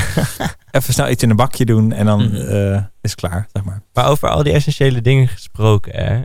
[0.70, 2.34] even snel iets in een bakje doen en dan Mhm.
[2.36, 3.82] eh, is het klaar, zeg maar.
[3.92, 6.20] Maar over al die essentiële dingen gesproken, hè.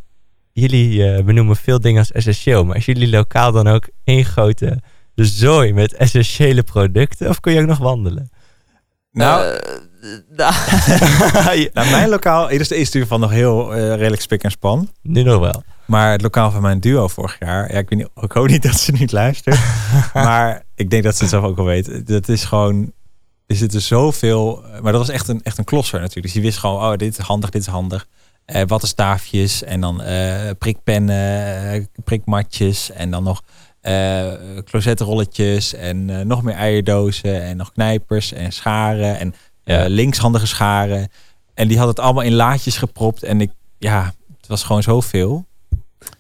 [0.54, 2.65] Jullie eh, benoemen veel dingen als essentieel.
[2.65, 4.80] Maar is jullie lokaal dan ook één grote
[5.26, 7.30] zooi met essentiële producten?
[7.30, 8.30] Of kun je ook nog wandelen?
[9.12, 9.60] Nou,
[10.02, 10.54] Eh, nou,
[11.74, 14.90] nou mijn lokaal is, is in ieder geval nog heel eh, redelijk spik en span.
[15.02, 15.64] nu nog wel.
[15.86, 18.64] Maar het lokaal van mijn duo vorig jaar, ja, ik, weet niet, ik hoop niet
[18.64, 19.60] dat ze niet luistert.
[20.14, 22.08] maar ik denk dat ze het zelf ook al weet.
[22.08, 22.92] Dat is gewoon,
[23.48, 24.64] er zitten zoveel.
[24.82, 26.26] Maar dat was echt een, echt een klosser natuurlijk.
[26.26, 28.08] Dus je wist gewoon, oh, dit is handig, dit is handig.
[28.46, 33.42] Eh wattenstaafjes en dan eh, prikpennen, eh, prikmatjes en dan nog
[33.82, 34.32] eh
[34.65, 39.84] closetrolletjes en eh, nog meer eierdozen en nog knijpers en scharen en Ja.
[39.84, 41.08] eh, linkshandige scharen.
[41.54, 45.46] En die had het allemaal in laadjes gepropt en ik, ja, het was gewoon zoveel.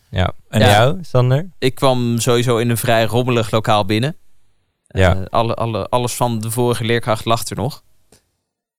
[0.09, 0.31] Ja.
[0.49, 0.69] En Ja.
[0.71, 1.49] jou, Sander?
[1.59, 4.15] ik kwam sowieso in een vrij rommelig lokaal binnen.
[4.87, 5.15] Ja.
[5.15, 7.83] Eh, alle, alle, alles van de vorige leerkracht lag er nog.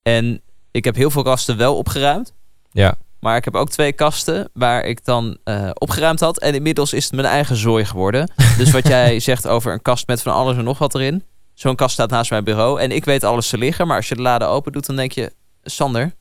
[0.02, 0.40] En
[0.70, 2.32] ik heb heel veel kasten wel opgeruimd.
[2.70, 2.94] Ja.
[3.22, 6.38] Maar ik heb ook twee kasten waar ik dan eh, opgeruimd had.
[6.38, 8.30] En inmiddels is het mijn eigen zooi geworden.
[8.58, 11.24] dus wat jij zegt over een kast met van alles en nog wat erin.
[11.54, 12.80] Zo'n kast staat naast mijn bureau.
[12.80, 13.86] En ik weet alles te liggen.
[13.86, 15.32] Maar als je de lade open doet, dan denk je...
[15.62, 16.12] Sander,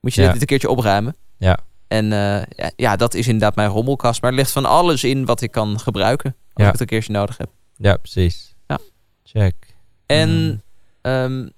[0.00, 0.32] moet je Ja.
[0.32, 1.16] dit een keertje opruimen?
[1.38, 1.58] Ja.
[1.88, 4.20] En eh, ja, ja, dat is inderdaad mijn rommelkast.
[4.22, 6.30] Maar er ligt van alles in wat ik kan gebruiken.
[6.52, 6.64] Als Ja.
[6.66, 7.50] ik het een keertje nodig heb.
[7.76, 8.54] Ja, precies.
[8.66, 8.78] Ja.
[9.24, 9.54] Check.
[10.06, 10.62] En Mm.
[11.02, 11.48] ehm,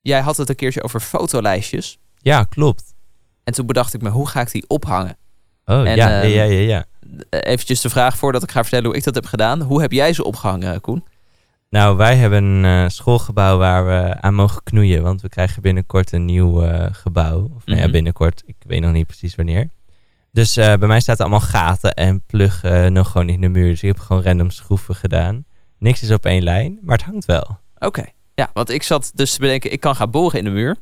[0.00, 1.98] jij had het een keertje over fotolijstjes.
[2.18, 2.91] Ja, klopt.
[3.44, 5.16] En toen bedacht ik me, hoe ga ik die ophangen?
[5.64, 6.84] Oh, En, ja, ehm, ja, ja, ja.
[7.30, 9.60] Eh, Eventjes de vraag voordat ik ga vertellen hoe ik dat heb gedaan.
[9.62, 11.04] Hoe heb jij ze opgehangen, Koen?
[11.70, 15.02] Nou, wij hebben een eh, schoolgebouw waar we aan mogen knoeien.
[15.02, 17.50] Want we krijgen binnenkort een nieuw eh, gebouw.
[17.56, 17.92] Of nou ja, Mhm.
[17.92, 18.42] binnenkort.
[18.46, 19.68] Ik weet nog niet precies wanneer.
[20.32, 23.68] Dus eh, bij mij staat er allemaal gaten en pluggen nog gewoon in de muur.
[23.70, 25.44] Dus ik heb gewoon random schroeven gedaan.
[25.78, 27.58] Niks is op één lijn, maar het hangt wel.
[27.78, 28.04] Oké.
[28.34, 30.76] Ja, want ik zat dus te bedenken, ik kan gaan boren in de muur.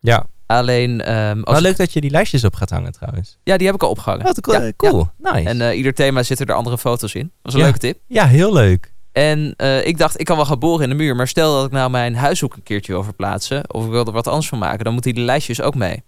[0.00, 3.38] Ja, Alleen, ehm, als wel ik- leuk dat je die lijstjes op gaat hangen trouwens.
[3.42, 4.40] ja, die heb ik al opgehangen.
[4.40, 4.62] Cool.
[4.62, 5.08] Ja, cool.
[5.18, 5.48] Nice.
[5.48, 7.22] En eh, ieder thema zitten er andere foto's in.
[7.22, 7.64] Dat was een Ja.
[7.64, 7.98] leuke tip.
[8.06, 8.92] ja, heel leuk.
[9.12, 11.16] En eh, ik dacht, ik kan wel gaan boren in de muur.
[11.16, 13.72] Maar stel dat ik nou mijn huishoek een keertje wil verplaatsen.
[13.72, 14.84] Of ik wil er wat anders van maken.
[14.84, 16.02] Dan moeten die lijstjes ook mee.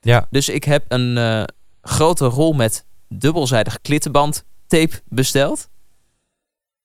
[0.00, 1.42] Ja, Dus ik heb een eh,
[1.82, 5.68] grote rol met dubbelzijdig klittenband tape besteld.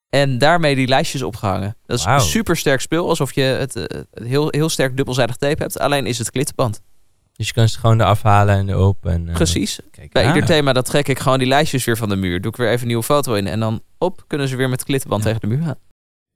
[0.10, 1.76] En daarmee die lijstjes opgehangen.
[1.86, 2.20] Dat is Wauw.
[2.20, 3.10] super sterk spul.
[3.10, 5.80] Alsof je het heel, heel sterk dubbelzijdig tape hebt.
[5.80, 6.82] Alleen is het klittenband.
[7.38, 9.06] Dus je kan ze gewoon eraf halen en erop.
[9.06, 9.80] En, eh, Precies.
[9.92, 12.42] kijk Bij ieder thema dat trek ik gewoon die lijstjes weer van de muur.
[12.42, 13.48] Doe ik weer even een nieuwe foto in.
[13.48, 15.28] En dan op kunnen ze weer met klittenband Ja.
[15.32, 15.76] tegen de muur gaan.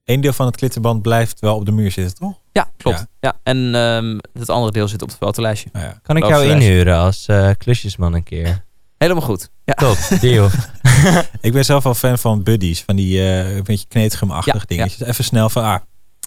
[0.03, 2.39] Eén deel van het klittenband blijft wel op de muur zitten, toch?
[2.51, 2.97] Ja, klopt.
[2.97, 3.07] Ja.
[3.19, 3.39] Ja.
[3.43, 5.69] En ehm, het andere deel zit op het fotolijstje.
[5.73, 5.99] Nou ja.
[6.03, 8.63] Kan ik jou inhuren als eh, klusjesman een keer?
[8.97, 9.49] Helemaal goed.
[9.65, 9.73] Ja.
[9.73, 10.49] Top, deal.
[11.41, 12.81] Ik ben zelf wel fan van buddies.
[12.81, 15.07] Van die eh een beetje kneedgumachtige Ja, dingetjes.
[15.07, 15.79] Even snel van, ah,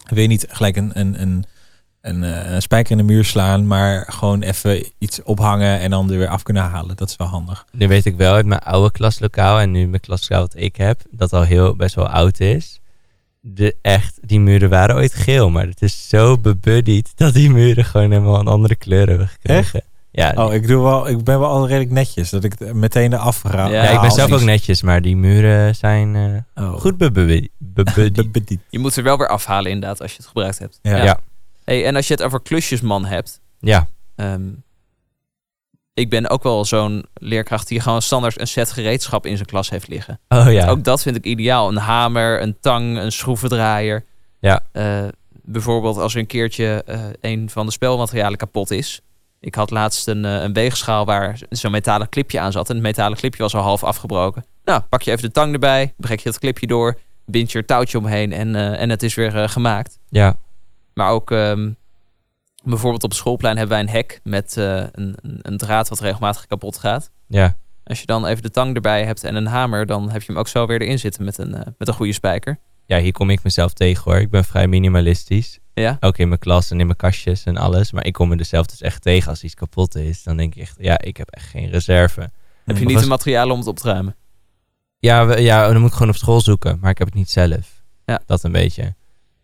[0.08, 1.44] wil je niet gelijk een, een, een,
[2.04, 3.66] een, eh, een spijker in de muur slaan.
[3.66, 6.96] Maar gewoon even iets ophangen en dan er weer af kunnen halen.
[6.96, 7.64] Dat is wel handig.
[7.72, 11.00] Nu weet ik wel uit mijn oude klaslokaal en nu mijn klaslokaal wat ik heb,
[11.10, 12.80] dat al heel best wel oud is.
[13.40, 17.84] De, echt, die muren waren ooit geel, maar het is zo bebuddied dat die muren
[17.84, 19.82] gewoon helemaal een andere kleur hebben gekregen.
[20.10, 22.30] Ja, Oh, ik, doe wel, ik ben wel al redelijk netjes.
[22.30, 23.66] Dat ik het meteen eraf ga.
[23.66, 26.80] Ja, ja, ik ben zelf ook net netjes, maar die muren zijn eh, oh.
[26.80, 27.50] goed bebuddied.
[27.58, 28.32] bebuddied.
[28.32, 28.60] Bediend.
[28.70, 30.78] Je moet er wel weer afhalen inderdaad als je het gebruikt hebt.
[30.82, 31.04] Ja.
[31.04, 31.20] Ja.
[31.64, 33.40] Hey, en als je het over klusjesman hebt.
[33.58, 34.50] Ja, ehm,
[35.94, 39.70] ik ben ook wel zo'n leerkracht die gewoon standaard een set gereedschap in zijn klas
[39.70, 40.20] heeft liggen.
[40.28, 40.68] oh ja.
[40.68, 41.68] Ook dat vind ik ideaal.
[41.68, 44.04] Een hamer, een tang, een schroevendraaier.
[44.40, 44.60] Ja.
[44.72, 49.00] Eh, bijvoorbeeld als er een keertje eh, een van de spelmaterialen kapot is.
[49.40, 52.68] Ik had laatst een, eh, een weegschaal waar zo'n metalen clipje aan zat.
[52.68, 54.44] En het metalen clipje was al half afgebroken.
[54.64, 57.66] Nou, pak je even de tang erbij, brek je het clipje door, bind je er
[57.66, 59.98] touwtje omheen en, en het is weer gemaakt.
[60.08, 60.36] ja.
[60.94, 61.72] Maar ook ehm,
[62.64, 66.46] bijvoorbeeld op het schoolplein hebben wij een hek met eh, een, een, draad wat regelmatig
[66.46, 67.10] kapot gaat.
[67.26, 70.26] Ja, Als je dan even de tang erbij hebt en een hamer, dan heb je
[70.32, 72.58] hem ook zo weer erin zitten met een, eh, met een goede spijker.
[72.86, 74.20] ja, hier kom ik mezelf tegen hoor.
[74.20, 75.58] Ik ben vrij minimalistisch.
[75.74, 77.92] Ja, Ook in mijn klas en in mijn kastjes en alles.
[77.92, 80.22] Maar ik kom me er zelf dus echt tegen als iets kapot is.
[80.22, 82.20] Dan denk ik echt, ja, ik heb echt geen reserve.
[82.64, 84.16] heb je niet was- de materialen om het op te ruimen?
[84.98, 86.78] Ja, we- ja, dan moet ik gewoon op school zoeken.
[86.80, 87.82] Maar ik heb het niet zelf.
[88.04, 88.20] Ja.
[88.26, 88.94] Dat een beetje.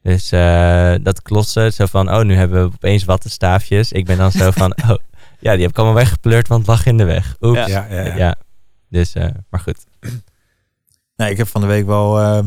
[0.03, 3.93] Dus eh, dat klotsen, zo van, oh, nu hebben we opeens wattenstaafjes.
[3.93, 4.97] Ik ben dan zo van, oh,
[5.39, 7.37] ja, die heb ik allemaal weggepleurd, want het lag in de weg.
[7.41, 7.67] Oeps.
[7.67, 7.87] Ja.
[7.91, 8.35] Ja, Ja, ja.
[8.89, 9.87] Dus, eh, maar goed.
[11.17, 12.39] Nou, ik heb van de week wel eh,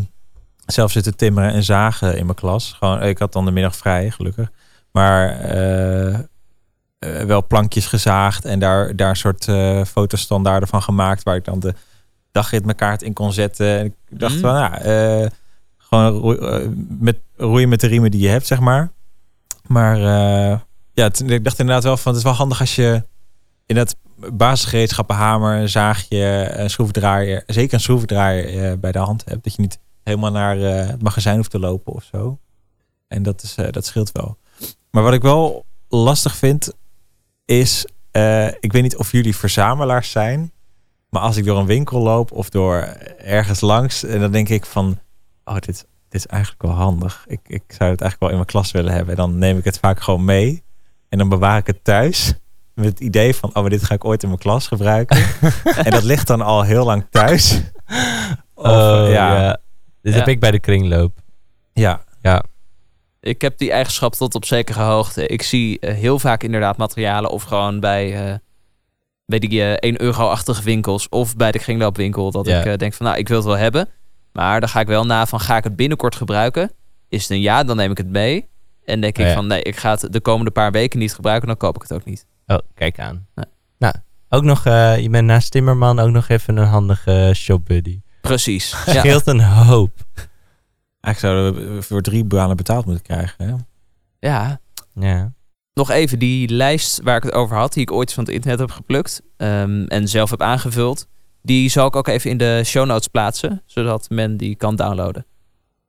[0.66, 2.74] zelf zitten timmeren en zagen in mijn klas.
[2.78, 4.52] Gewoon, ik had dan de middag vrij, gelukkig.
[4.92, 6.20] Maar eh, eh,
[7.26, 11.24] wel plankjes gezaagd en daar, daar een soort eh fotostandaarden van gemaakt.
[11.24, 11.74] Waar ik dan de
[12.32, 13.78] dagritmekaart in kon zetten.
[13.80, 14.40] En ik dacht Mm.
[14.40, 15.28] van, ja, eh,
[15.78, 16.38] gewoon
[17.00, 18.92] met, roeien met de riemen die je hebt, zeg maar.
[19.68, 20.60] Maar eh,
[20.94, 23.04] ja, ik dacht inderdaad wel van, het is wel handig als je
[23.66, 23.96] in dat
[24.34, 29.44] basisgereedschappen, hamer, een zaagje, een schroevendraaier, zeker een schroevendraaier eh, bij de hand hebt.
[29.44, 32.40] Dat je niet helemaal naar eh, het magazijn hoeft te lopen of zo.
[33.08, 34.38] En dat, is, dat scheelt wel.
[34.92, 36.74] Maar wat ik wel lastig vind,
[37.46, 37.86] is,
[38.60, 40.52] ik weet niet of jullie verzamelaars zijn,
[41.10, 42.76] maar als ik door een winkel loop of door
[43.18, 45.00] ergens langs, en dan denk ik van,
[45.44, 47.24] oh, dit, dit is eigenlijk wel handig.
[47.28, 49.10] Ik, ik zou het eigenlijk wel in mijn klas willen hebben.
[49.16, 50.64] En dan neem ik het vaak gewoon mee
[51.10, 52.34] en dan bewaar ik het thuis.
[52.74, 55.18] Met het idee van, oh, maar dit ga ik ooit in mijn klas gebruiken.
[55.86, 57.62] en dat ligt dan al heel lang thuis.
[58.54, 59.42] Of, oh, eh, ja.
[59.42, 59.58] ja.
[60.02, 60.20] Dit Ja.
[60.20, 61.18] heb ik bij de kringloop.
[61.74, 62.44] Ja, Ja,
[63.20, 65.28] Ik heb die eigenschap tot op zekere hoogte.
[65.28, 68.36] Ik zie eh, heel vaak inderdaad materialen of gewoon bij, eh,
[69.26, 72.60] bij die eh 1 euro-achtige winkels of bij de kringloopwinkel dat Ja.
[72.60, 73.90] ik eh, denk van nou, ik wil het wel hebben.
[74.34, 76.72] Maar dan ga ik wel na van ga ik het binnenkort gebruiken?
[77.10, 78.50] Is het een ja, dan neem ik het mee.
[78.86, 79.34] En denk ik Oh ja.
[79.36, 81.94] van nee, ik ga het de komende paar weken niet gebruiken, dan koop ik het
[81.94, 82.26] ook niet.
[82.48, 83.28] oh, kijk aan.
[83.36, 83.46] Nee.
[83.78, 83.96] Nou,
[84.30, 88.02] ook nog, eh, je bent naast Timmerman ook nog even een handige shopbuddy.
[88.22, 88.76] Precies.
[88.86, 88.92] Ja.
[89.00, 89.92] Scheelt een hoop.
[91.00, 93.46] eigenlijk zouden we voor drie banen betaald moeten krijgen.
[93.46, 93.54] Hè?
[94.28, 94.60] ja.
[94.94, 95.34] Ja.
[95.74, 98.60] Nog even die lijst waar ik het over had, die ik ooit van het internet
[98.60, 101.08] heb geplukt ehm, en zelf heb aangevuld.
[101.46, 105.26] Die zal ik ook even in de show notes plaatsen, zodat men die kan downloaden.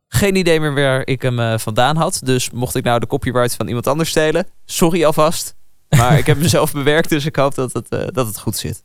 [0.09, 3.55] Geen idee meer waar ik hem eh, vandaan had, dus mocht ik nou de copyright
[3.55, 5.55] van iemand anders stelen, sorry alvast.
[5.89, 8.57] Maar ik heb hem zelf bewerkt, dus ik hoop dat het, eh, dat het goed
[8.57, 8.85] zit.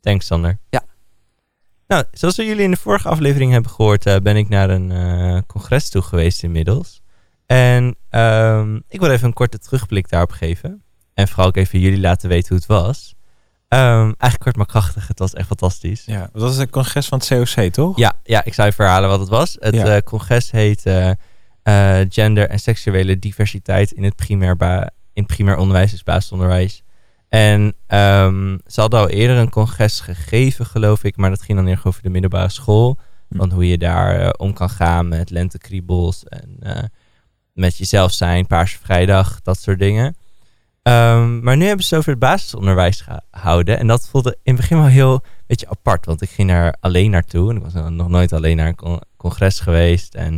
[0.00, 0.58] Thanks, Sander.
[0.70, 0.84] Ja.
[1.86, 5.46] Nou, zoals we jullie in de vorige aflevering hebben gehoord, eh, ben ik naar een
[5.46, 7.02] congres toe geweest inmiddels.
[7.46, 10.82] En ehm, ik wil even een korte terugblik daarop geven.
[11.14, 13.14] En vooral ook even jullie laten weten hoe het was.
[13.72, 16.02] Ehm, eigenlijk kort maar krachtig, het was echt fantastisch.
[16.04, 17.96] Ja, dat is een congres van het COC, toch?
[17.98, 19.56] Ja, ja, ik zou je verhalen wat het was.
[19.60, 19.96] Het Ja.
[19.96, 21.10] eh, congres heet eh,
[21.62, 26.82] eh, Gender en seksuele diversiteit in het primair, in primair onderwijs, dus basisonderwijs.
[27.28, 31.66] En ehm, ze hadden al eerder een congres gegeven, geloof ik, maar dat ging dan
[31.66, 32.98] eerder over de middelbare school.
[33.28, 33.36] Hm.
[33.36, 36.90] Van hoe je daar om kan gaan met lentekriebels en
[37.52, 40.16] met jezelf zijn, Paarse Vrijdag, dat soort dingen.
[40.82, 43.78] Ehm, maar nu hebben ze het over het basisonderwijs gehouden.
[43.78, 46.06] En dat voelde in het begin wel heel beetje apart.
[46.06, 47.50] Want ik ging daar alleen naartoe.
[47.50, 50.14] En ik was nog nooit alleen naar een con- congres geweest.
[50.14, 50.30] En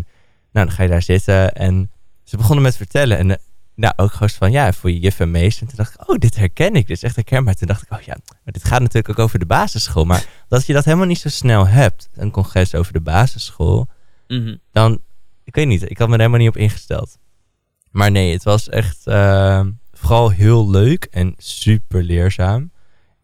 [0.53, 1.53] nou, dan ga je daar zitten.
[1.55, 1.91] En
[2.25, 3.19] ze begonnen met vertellen.
[3.19, 3.37] En eh,
[3.75, 5.63] nou, ook gewoon van, ja, voor je juf en meester.
[5.63, 6.87] En toen dacht ik, oh, dit herken ik.
[6.87, 7.55] Dit is echt herkenbaar.
[7.55, 10.05] Toen dacht ik, oh ja, maar dit gaat natuurlijk ook over de basisschool.
[10.05, 13.87] Maar dat je dat helemaal niet zo snel hebt, een congres over de basisschool,
[14.29, 14.57] Mhm.
[14.73, 15.01] dan,
[15.45, 17.19] ik weet niet, ik had me er helemaal niet op ingesteld.
[17.91, 19.61] Maar nee, het was echt eh,
[20.05, 22.71] vooral heel leuk en super leerzaam.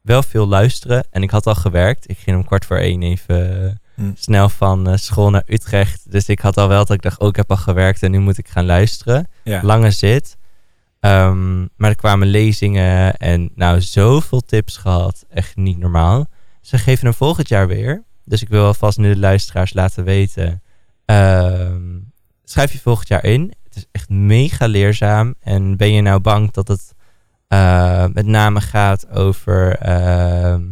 [0.00, 2.10] Wel veel luisteren en ik had al gewerkt.
[2.10, 4.10] Ik ging om kwart voor één even eh, Hm.
[4.14, 6.10] snel van eh, school naar Utrecht.
[6.10, 8.18] Dus ik had al wel dat ik dacht, oh, ik heb al gewerkt en nu
[8.18, 9.28] moet ik gaan luisteren.
[9.44, 9.62] Ja.
[9.62, 10.36] Lange zit.
[11.00, 15.24] Ehm, maar er kwamen lezingen en nou, zoveel tips gehad.
[15.28, 16.26] Echt niet normaal.
[16.60, 18.04] Ze geven hem volgend jaar weer.
[18.24, 20.62] Dus ik wil alvast nu de luisteraars laten weten.
[21.04, 21.98] Ehm,
[22.44, 23.52] schrijf je volgend jaar in.
[23.70, 25.34] Het is echt mega leerzaam.
[25.40, 26.92] En ben je nou bang dat het
[27.48, 30.62] eh, met name gaat over, ehm,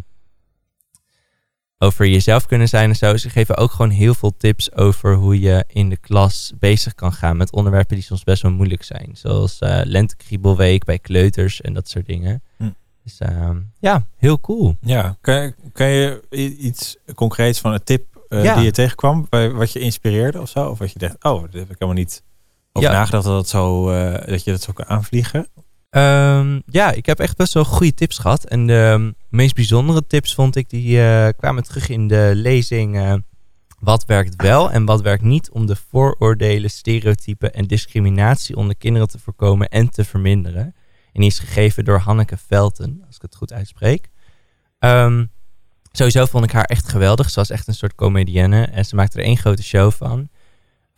[1.78, 3.16] over jezelf kunnen zijn en zo.
[3.16, 7.12] Ze geven ook gewoon heel veel tips over hoe je in de klas bezig kan
[7.12, 9.10] gaan met onderwerpen die soms best wel moeilijk zijn.
[9.12, 12.42] Zoals eh lentekriebelweek bij kleuters en dat soort dingen.
[12.56, 12.70] Hm.
[13.04, 14.76] Dus ehm, ja, heel cool.
[14.80, 16.22] Ja, kan, je- kan je
[16.58, 18.54] iets concreets van een tip eh, Ja.
[18.54, 20.68] die je tegenkwam, wat je inspireerde of zo?
[20.68, 22.22] Of wat je dacht, oh, daar heb ik helemaal niet
[22.72, 22.96] over Ja.
[22.96, 25.48] nagedacht dat, dat, zo, eh, dat je dat zo kan aanvliegen?
[25.90, 28.44] Ehm, ja, ik heb echt best wel goede tips gehad.
[28.44, 32.96] En de meest bijzondere tips vond ik, die eh, kwamen terug in de lezing.
[32.96, 33.14] eh,
[33.78, 39.08] wat werkt wel en wat werkt niet om de vooroordelen, stereotypen en discriminatie onder kinderen
[39.08, 40.74] te voorkomen en te verminderen.
[41.12, 44.08] En die is gegeven door Hanneke Velten, als ik het goed uitspreek.
[44.78, 45.24] Ehm,
[45.92, 47.30] sowieso vond ik haar echt geweldig.
[47.30, 50.28] Ze was echt een soort comedienne en ze maakte er één grote show van.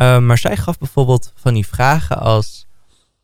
[0.01, 2.67] Ehm, maar zij gaf bijvoorbeeld van die vragen als...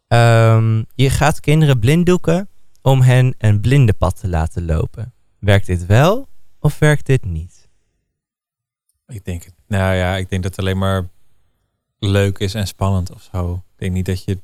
[0.09, 2.49] Ehm, je gaat kinderen blinddoeken
[2.83, 5.15] om hen een blindenpad te laten lopen.
[5.39, 7.69] Werkt dit wel of werkt dit niet?
[9.07, 9.55] Ik denk het.
[9.67, 11.09] Nou ja, ik denk dat het alleen maar
[11.99, 13.55] leuk is en spannend of zo.
[13.55, 14.41] Ik denk niet dat je.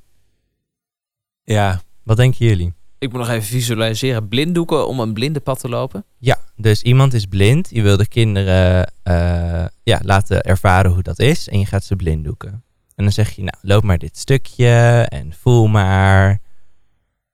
[1.43, 2.75] Ja, Wat denken jullie?
[3.03, 4.29] Ik moet nog even visualiseren.
[4.29, 6.05] Blinddoeken om een blinde pad te lopen.
[6.19, 7.69] Ja, dus iemand is blind.
[7.71, 11.49] Je wil de kinderen eh, ja, laten ervaren hoe dat is.
[11.49, 12.51] En je gaat ze blinddoeken.
[12.95, 16.41] En dan zeg je, nou, loop maar dit stukje en voel maar.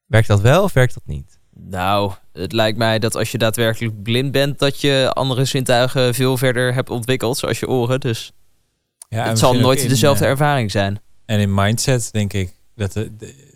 [0.06, 1.38] Werkt dat wel of werkt dat niet?
[1.54, 6.36] Nou, het lijkt mij dat als je daadwerkelijk blind bent, dat je andere zintuigen veel
[6.36, 8.00] verder hebt ontwikkeld, zoals je oren.
[8.00, 8.32] Dus
[9.08, 11.00] ja het zal nooit in, dezelfde eh, ervaring zijn.
[11.24, 13.46] En in mindset denk ik dat de, de-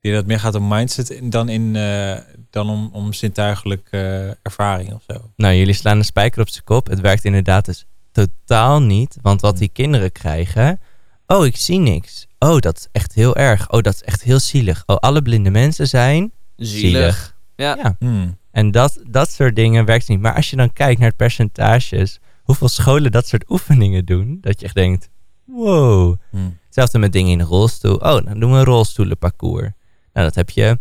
[0.00, 2.16] die dat meer gaat om mindset in- dan, in, eh,
[2.50, 5.30] dan om, om zintuigelijk eh, ervaring of zo.
[5.36, 6.86] Nou, jullie slaan de spijker op zijn kop.
[6.86, 9.16] Het werkt inderdaad dus totaal niet.
[9.22, 10.80] Want wat die kinderen krijgen...
[11.26, 12.26] Oh, ik zie niks.
[12.38, 13.70] Oh, dat is echt heel erg.
[13.70, 14.82] Oh, dat is echt heel zielig.
[14.86, 16.32] Oh, alle blinde mensen zijn...
[16.56, 17.36] Zielig.
[17.56, 17.76] Ja.
[17.76, 17.96] Ja.
[17.98, 18.38] Hmm.
[18.50, 20.20] En dat, dat soort dingen werkt niet.
[20.20, 22.18] Maar als je dan kijkt naar het percentages...
[22.42, 24.38] hoeveel scholen dat soort oefeningen doen...
[24.40, 25.10] dat je echt denkt...
[25.44, 26.16] Wow.
[26.30, 26.58] Hmm.
[26.64, 27.96] Hetzelfde met dingen in een rolstoel.
[27.96, 29.70] Oh, dan doen we een rolstoelenparcours.
[30.18, 30.78] Nou, dat heb je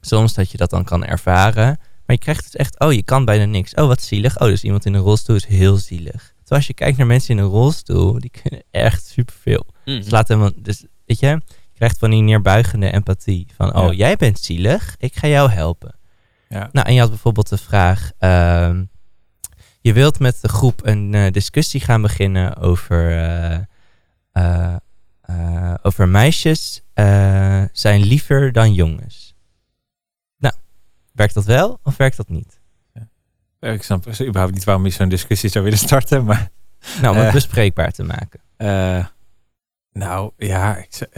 [0.00, 1.64] soms dat je dat dan kan ervaren.
[2.06, 3.74] Maar je krijgt dus echt, oh, je kan bijna niks.
[3.74, 4.40] Oh, wat zielig.
[4.40, 6.22] Oh, dus iemand in een rolstoel is heel zielig.
[6.22, 9.66] Terwijl als je kijkt naar mensen in een rolstoel, die kunnen echt superveel.
[9.84, 9.96] Mhm.
[9.96, 13.46] Dus laat hem, dus weet je, je krijgt van die neerbuigende empathie.
[13.56, 13.92] Van, oh, Ja.
[13.92, 15.94] jij bent zielig, ik ga jou helpen.
[16.48, 16.68] Ja.
[16.72, 18.84] Nou, en je had bijvoorbeeld de vraag, ehm,
[19.80, 23.18] je wilt met de groep een eh, discussie gaan beginnen over,
[24.32, 24.76] eh,
[25.38, 29.34] eh, over meisjes eh, zijn liever dan jongens.
[30.36, 30.54] Nou,
[31.12, 32.60] werkt dat wel of werkt dat niet?
[33.58, 36.50] Eh, Ik snap überhaupt niet waarom je zo'n discussie zou willen starten, maar
[37.00, 38.40] Nou, om het bespreekbaar te maken.
[38.56, 39.06] eh,
[39.92, 41.08] nou ja, ik,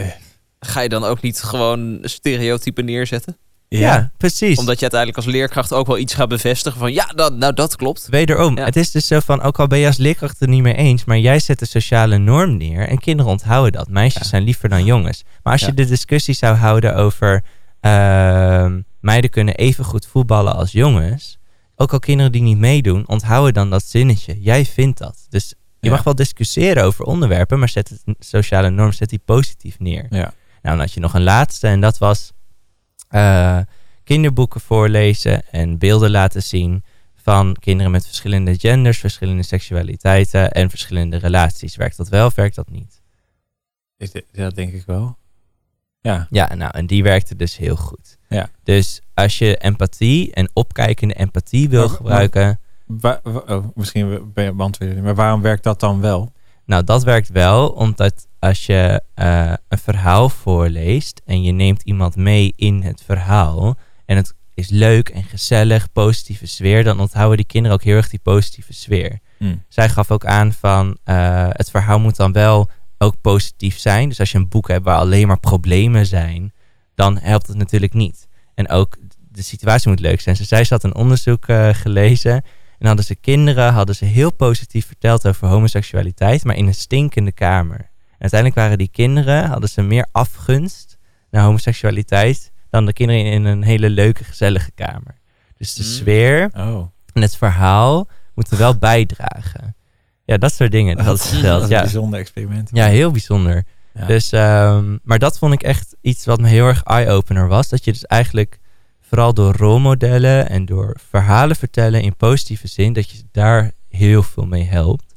[0.59, 3.37] Ga je dan ook niet gewoon stereotypen neerzetten?
[3.69, 4.57] Ja, precies.
[4.57, 7.75] Omdat je uiteindelijk als leerkracht ook wel iets gaat bevestigen van ja, dat, nou dat
[7.75, 8.07] klopt.
[8.09, 10.61] Wederom, het is dus zo van, ook al ben je als leerkracht het er niet
[10.61, 13.89] mee eens, maar jij zet de sociale norm neer en kinderen onthouden dat.
[13.89, 15.23] Meisjes zijn liever dan jongens.
[15.43, 17.43] Maar als je de discussie zou houden over
[17.79, 21.37] ehm, meiden kunnen even goed voetballen als jongens,
[21.75, 24.41] ook al kinderen die niet meedoen, onthouden dan dat zinnetje.
[24.41, 25.25] Jij vindt dat.
[25.29, 29.79] Dus je mag wel discussiëren over onderwerpen, maar zet het sociale norm zet die positief
[29.79, 30.05] neer.
[30.09, 30.33] ja.
[30.61, 32.31] Nou, dan had je nog een laatste en dat was
[33.09, 33.59] eh,
[34.03, 36.83] kinderboeken voorlezen en beelden laten zien
[37.15, 41.75] van kinderen met verschillende genders, verschillende seksualiteiten en verschillende relaties.
[41.75, 43.01] Werkt dat wel of werkt dat niet?
[43.97, 45.17] De- dat denk ik wel.
[46.01, 48.17] Ja, Ja, nou, en die werkte dus heel goed.
[48.29, 48.49] Ja.
[48.63, 51.97] Dus als je empathie en opkijkende empathie wil Maar- maar-
[52.29, 52.59] gebruiken,
[53.47, 56.33] oh, misschien ben je beantwoorden, maar waarom werkt dat dan wel?
[56.65, 62.15] Nou, dat werkt wel, omdat als je eh, een verhaal voorleest en je neemt iemand
[62.15, 67.45] mee in het verhaal en het is leuk en gezellig, positieve sfeer, dan onthouden die
[67.45, 69.19] kinderen ook heel erg die positieve sfeer.
[69.37, 69.63] Hmm.
[69.67, 74.09] Zij gaf ook aan van eh, het verhaal moet dan wel ook positief zijn.
[74.09, 76.53] Dus als je een boek hebt waar alleen maar problemen zijn,
[76.95, 78.27] dan helpt het natuurlijk niet.
[78.53, 78.97] En ook
[79.31, 80.35] de situatie moet leuk zijn.
[80.35, 82.43] Dus zij zat een onderzoek eh, gelezen
[82.79, 87.31] en hadden ze kinderen, hadden ze heel positief verteld over homoseksualiteit, maar in een stinkende
[87.31, 87.77] kamer.
[87.77, 90.97] En uiteindelijk waren die kinderen, hadden ze meer afgunst
[91.31, 95.19] naar homoseksualiteit dan de kinderen in een hele leuke, gezellige kamer.
[95.57, 95.89] Dus de Mm.
[95.89, 99.75] sfeer Oh, en het verhaal moeten wel bijdragen.
[100.25, 100.95] Ja, dat soort dingen.
[100.97, 102.69] Dat dat is Ja, een bijzonder experiment.
[102.73, 103.63] ja, heel bijzonder.
[103.93, 104.05] Ja.
[104.05, 107.69] Dus, ehm, maar dat vond ik echt iets wat me heel erg eye-opener was.
[107.69, 108.59] Dat je dus eigenlijk
[109.07, 114.45] vooral door rolmodellen en door verhalen vertellen in positieve zin, dat je daar heel veel
[114.45, 115.15] mee helpt.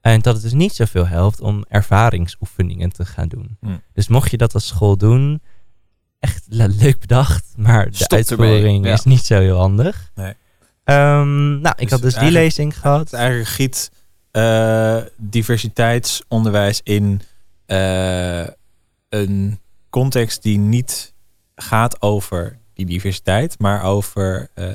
[0.00, 3.56] En dat het dus niet zoveel helpt om ervaringsoefeningen te gaan doen.
[3.60, 3.76] Hm.
[3.92, 5.42] Dus mocht je dat als school doen,
[6.18, 8.92] echt le- leuk bedacht, maar de Stop uitvoering ja.
[8.92, 10.10] is niet zo heel handig.
[10.14, 10.34] Nee.
[10.84, 13.06] Ehm, nou, ik Dus had dus die lezing Het gehad.
[13.06, 13.90] is eigenlijk giet
[14.30, 17.20] eh, diversiteitsonderwijs in
[17.66, 18.46] eh,
[19.08, 21.14] een context die niet
[21.54, 24.66] gaat over die diversiteit, maar over eh,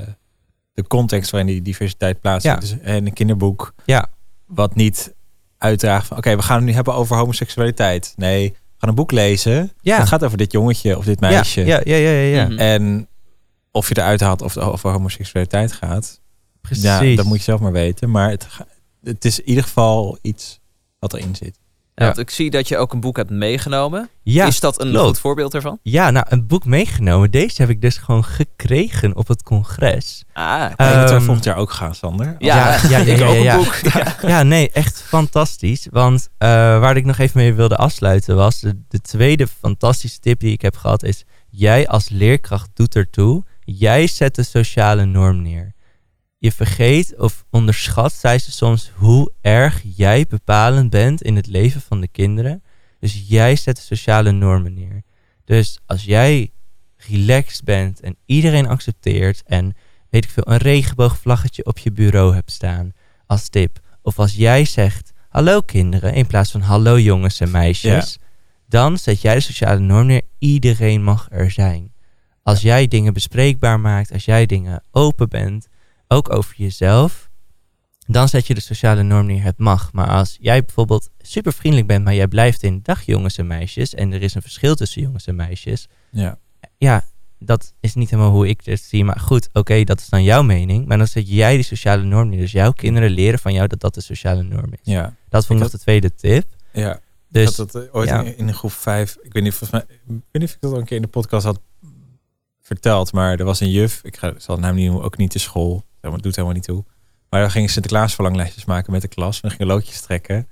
[0.73, 2.61] de context waarin die diversiteit plaatsvindt.
[2.61, 4.07] Dus in een kinderboek Ja.
[4.45, 5.13] wat niet
[5.57, 8.13] uitdraagt van oké, we gaan het nu hebben over homoseksualiteit.
[8.17, 9.71] Nee, we gaan een boek lezen.
[9.81, 9.97] Ja.
[9.99, 11.65] Het gaat over dit jongetje of dit meisje.
[11.65, 12.45] Ja, ja, ja, ja, ja.
[12.47, 12.57] Mhm.
[12.57, 13.07] En
[13.71, 16.21] of je eruit haalt of het over homoseksualiteit gaat,
[16.61, 16.83] precies.
[16.83, 18.11] ja, dat moet je zelf maar weten.
[18.11, 18.47] Maar het,
[19.03, 20.59] het is in ieder geval iets
[20.99, 21.59] wat erin zit.
[22.01, 24.09] Ja, want ik zie dat je ook een boek hebt meegenomen.
[24.23, 25.79] Ja, is dat een goed voorbeeld ervan?
[25.83, 27.31] Ja, nou, een boek meegenomen.
[27.31, 30.23] Deze heb ik dus gewoon gekregen op het congres.
[30.33, 32.35] Ah, Kijk, dat we Ehm, volgend jaar ook gaan, Sander.
[32.39, 33.53] ja, ja, ja, ja, ik ja, ook ja.
[33.53, 33.75] een boek.
[33.93, 34.15] Ja.
[34.27, 35.87] Ja, nee, echt fantastisch.
[35.91, 38.59] Want eh, waar ik nog even mee wilde afsluiten was...
[38.59, 41.23] De, de tweede fantastische tip die ik heb gehad is...
[41.49, 43.43] Jij als leerkracht doet ertoe.
[43.59, 45.73] Jij zet de sociale norm neer.
[46.41, 51.81] Je vergeet of onderschat, zei ze soms, hoe erg jij bepalend bent in het leven
[51.81, 52.63] van de kinderen.
[52.99, 55.01] Dus jij zet de sociale normen neer.
[55.45, 56.51] Dus als jij
[56.97, 59.75] relaxed bent en iedereen accepteert en
[60.09, 62.91] weet ik veel, een regenboogvlaggetje op je bureau hebt staan
[63.25, 63.79] als tip.
[64.01, 68.17] Of als jij zegt hallo kinderen in plaats van hallo jongens en meisjes.
[68.67, 70.21] Dan zet jij de sociale norm neer.
[70.39, 71.93] Iedereen mag er zijn.
[72.43, 75.69] Als jij dingen bespreekbaar maakt, als jij dingen open bent,
[76.11, 77.29] ook over jezelf,
[78.07, 79.43] dan zet je de sociale norm neer.
[79.43, 79.93] Het mag.
[79.93, 83.93] Maar als jij bijvoorbeeld super vriendelijk bent, maar jij blijft in dag jongens en meisjes
[83.93, 86.37] en er is een verschil tussen jongens en meisjes, Ja.
[86.77, 87.05] ja,
[87.39, 89.03] dat is niet helemaal hoe ik het zie.
[89.03, 90.85] Maar goed, oké, dat is dan jouw mening.
[90.87, 92.39] Maar dan zet jij die sociale norm neer.
[92.39, 94.79] Dus jouw kinderen leren van jou dat dat de sociale norm is.
[94.93, 95.15] Ja.
[95.29, 96.45] Dat vond ik nog de tweede tip.
[96.73, 96.99] ja.
[97.29, 98.21] Dus dat eh, ooit ja.
[98.21, 99.17] in, in groep 5.
[99.21, 101.01] Ik weet niet, volgens mij, ik weet niet of ik dat al een keer in
[101.01, 101.59] de podcast had
[102.61, 103.11] verteld.
[103.13, 103.99] Maar er was een juf.
[104.03, 105.85] Ik ga, zal het naam niet noemen, ook niet de school.
[106.01, 106.83] Dat doet helemaal niet toe.
[107.29, 109.35] Maar dan ging Sinterklaas verlanglijstjes maken met de klas.
[109.35, 110.47] En dan gingen loodjes trekken.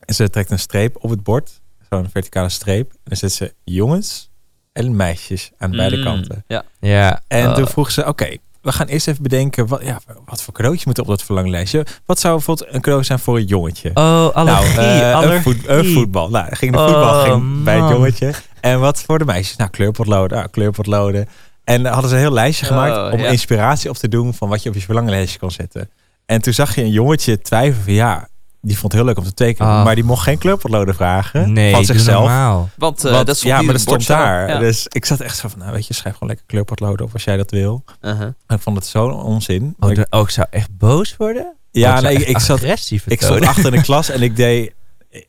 [0.00, 1.60] En ze trekt een streep op het bord.
[1.90, 2.90] Zo'n verticale streep.
[2.90, 4.30] En dan zet ze jongens
[4.72, 6.44] en meisjes aan beide Mm, kanten.
[6.46, 6.64] Ja.
[6.80, 10.42] ja, En oh, toen vroeg ze, oké, we gaan eerst even bedenken, wat, ja, wat
[10.42, 11.86] voor cadeautjes moeten op dat verlanglijstje?
[12.06, 13.90] Wat zou bijvoorbeeld een cadeau zijn voor een jongetje?
[13.94, 15.36] oh, allergie, nou, eh, allergie.
[15.36, 16.30] Een, voet- een voetbal.
[16.30, 18.34] Nou, ging de Oh, voetbal ging bij het jongetje.
[18.60, 19.56] En wat voor de meisjes?
[19.56, 20.36] Nou, kleurpotloden.
[20.36, 21.28] Nou, kleurpotloden.
[21.66, 23.28] En dan hadden ze een heel lijstje gemaakt Oh, om ja.
[23.28, 25.90] inspiratie op te doen van wat je op je verlanglijstje kon zetten.
[26.26, 28.28] En toen zag je een jongetje twijfelen van ja,
[28.60, 29.84] die vond het heel leuk om te tekenen, Ah.
[29.84, 32.18] maar die mocht geen kleurpotloden vragen Nee, van zichzelf.
[32.26, 32.68] normaal.
[32.76, 34.12] Want eh, Want- dat stond ja, maar dat het stond zo.
[34.14, 34.48] daar.
[34.48, 34.58] Ja.
[34.58, 37.24] Dus ik zat echt zo van, nou weet je, schrijf gewoon lekker kleurpotloden op als
[37.24, 37.84] jij dat wil.
[38.00, 38.20] Uh-huh.
[38.22, 39.74] En ik vond het zo'n onzin.
[39.78, 41.54] Oh, Ik- oh, ik zou echt boos worden?
[41.70, 42.62] ja, nee, ik zat,
[43.06, 44.72] ik stond achter in de klas en ik deed,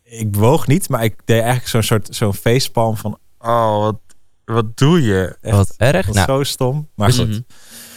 [0.04, 3.96] ik bewoog niet, maar ik deed eigenlijk zo'n soort zo'n facepalm van, oh, wat,
[4.54, 5.38] wat doe je?
[5.42, 6.06] Echt, Wat erg.
[6.06, 6.90] wat Nou, zo stom.
[6.96, 7.28] Maar Dus- goed.
[7.30, 7.40] Mhm.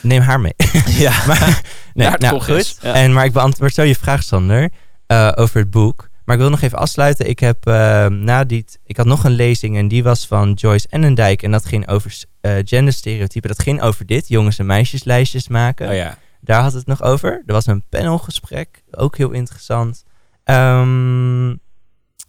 [0.03, 0.55] neem haar mee.
[0.87, 1.63] Ja, maar,
[1.95, 2.79] nee, het nou, goed.
[2.81, 2.95] ja.
[2.95, 4.71] En, maar ik beantwoord zo je vraag, Sander,
[5.07, 6.09] eh, over het boek.
[6.25, 7.29] Maar ik wil nog even afsluiten.
[7.29, 8.65] Ik heb eh, na die...
[8.85, 11.43] Ik had nog een lezing en die was van Joyce Ennendijk.
[11.43, 13.49] En dat ging over eh genderstereotypen.
[13.49, 15.89] Dat ging over dit, jongens en meisjeslijstjes maken.
[15.89, 16.19] oh ja.
[16.41, 17.43] Daar had het nog over.
[17.47, 20.05] Er was een panelgesprek, ook heel interessant.
[20.45, 21.51] Ehm,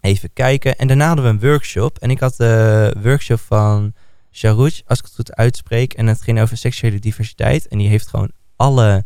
[0.01, 0.75] even kijken.
[0.75, 1.97] En daarna hadden we een workshop.
[1.97, 3.93] En ik had de workshop van
[4.32, 5.94] Sharouj, als ik het goed uitspreek.
[5.94, 7.67] En het ging over seksuele diversiteit.
[7.67, 9.06] En die heeft gewoon alle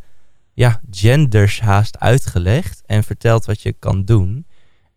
[0.54, 2.82] ja, genders haast uitgelegd.
[2.86, 4.48] En verteld wat je kan doen.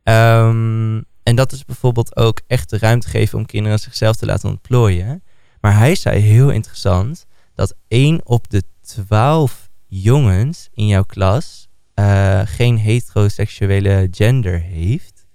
[0.02, 4.48] Ehm, en dat is bijvoorbeeld ook echt de ruimte geven om kinderen zichzelf te laten
[4.48, 5.22] ontplooien.
[5.60, 12.40] Maar hij zei heel interessant dat 1 op de 12 jongens in jouw klas eh,
[12.44, 15.26] geen heteroseksuele gender heeft.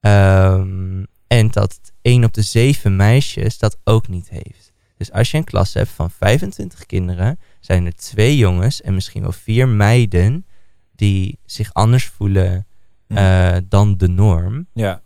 [0.00, 4.72] Ehm, en dat 1 op de 7 meisjes dat ook niet heeft.
[4.96, 9.22] Dus als je een klas hebt van 25 kinderen, zijn er twee jongens en misschien
[9.22, 10.46] wel vier meiden
[10.96, 12.66] die zich anders voelen
[13.06, 13.16] Hm.
[13.16, 14.66] eh, dan de norm.
[14.72, 15.02] ja.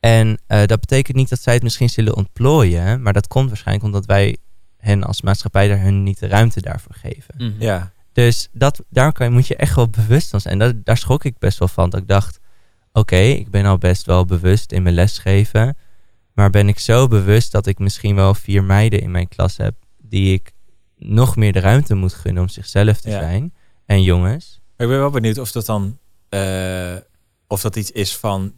[0.00, 3.86] En eh, dat betekent niet dat zij het misschien zullen ontplooien, maar dat komt waarschijnlijk
[3.86, 4.36] omdat wij
[4.76, 7.34] hen als maatschappij daar hun niet de ruimte daarvoor geven.
[7.36, 7.62] Mhm.
[7.62, 7.92] Ja.
[8.12, 10.58] Dus dat, daar kan, moet je echt wel bewust van zijn.
[10.58, 11.90] Dat, daar schrok ik best wel van.
[11.90, 12.40] Dat ik dacht,
[12.92, 15.76] oké, ik ben al best wel bewust in mijn lesgeven.
[16.34, 19.74] Maar ben ik zo bewust dat ik misschien wel vier meiden in mijn klas heb...
[20.02, 20.52] die ik
[20.96, 23.18] nog meer de ruimte moet gunnen om zichzelf te Ja.
[23.20, 23.54] zijn.
[23.86, 24.60] En jongens.
[24.76, 26.94] Ik ben wel benieuwd of dat dan eh,
[27.46, 28.54] of dat iets is van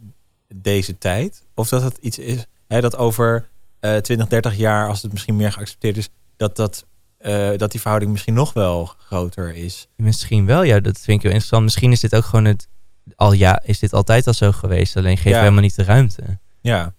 [0.55, 1.45] deze tijd.
[1.55, 3.49] Of dat het iets is hè, dat over
[3.79, 6.85] eh 20, 30 jaar, als het misschien meer geaccepteerd is, dat, dat,
[7.17, 9.87] eh, dat die verhouding misschien nog wel groter is.
[9.95, 11.63] Misschien wel, ja, dat vind ik heel interessant.
[11.63, 12.67] Misschien is dit ook gewoon het...
[13.15, 15.31] Al ja, is dit altijd al zo geweest, alleen geef Ja.
[15.31, 16.39] we helemaal niet de ruimte.
[16.61, 16.93] Ja,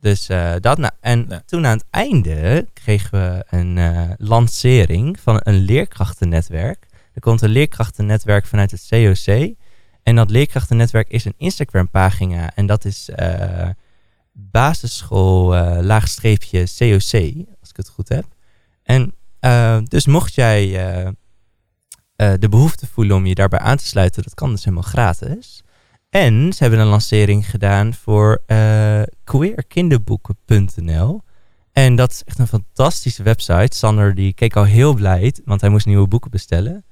[0.00, 0.92] Dus eh, dat nou.
[1.00, 1.42] En Ja.
[1.46, 6.86] toen aan het einde kregen we een eh, lancering van een leerkrachtennetwerk.
[7.14, 9.54] Er komt een leerkrachtennetwerk vanuit het COC.
[10.02, 12.50] En dat leerkrachtennetwerk is een Instagram pagina.
[12.54, 13.68] En dat is eh,
[14.32, 15.48] basisschool
[15.82, 18.24] laagstreepje COC, als ik het goed heb.
[18.82, 19.14] En
[19.88, 20.68] dus mocht jij
[22.16, 25.62] de behoefte voelen om je daarbij aan te sluiten, dat kan dus helemaal gratis.
[26.10, 31.20] En ze hebben een lancering gedaan voor eh queerkinderboeken.nl.
[31.72, 33.76] En dat is echt een fantastische website.
[33.76, 36.84] Sander die keek al heel blij, want hij moest nieuwe boeken bestellen.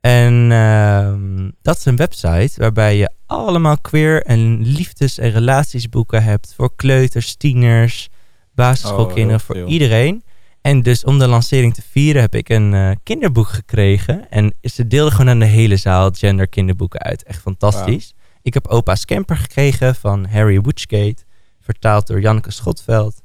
[0.00, 6.54] En ehm, dat is een website waarbij je allemaal queer en liefdes- en relatiesboeken hebt
[6.56, 8.08] voor kleuters, tieners,
[8.54, 10.22] basisschoolkinderen, Oh, voor iedereen.
[10.60, 14.30] En dus om de lancering te vieren heb ik een eh, kinderboek gekregen.
[14.30, 17.22] En ze deelden gewoon aan de hele zaal gender kinderboeken uit.
[17.22, 18.14] Echt fantastisch.
[18.48, 21.16] Ik heb Opa Scamper gekregen van Harry Woodgate.
[21.60, 23.22] Vertaald door Janneke Schotveld.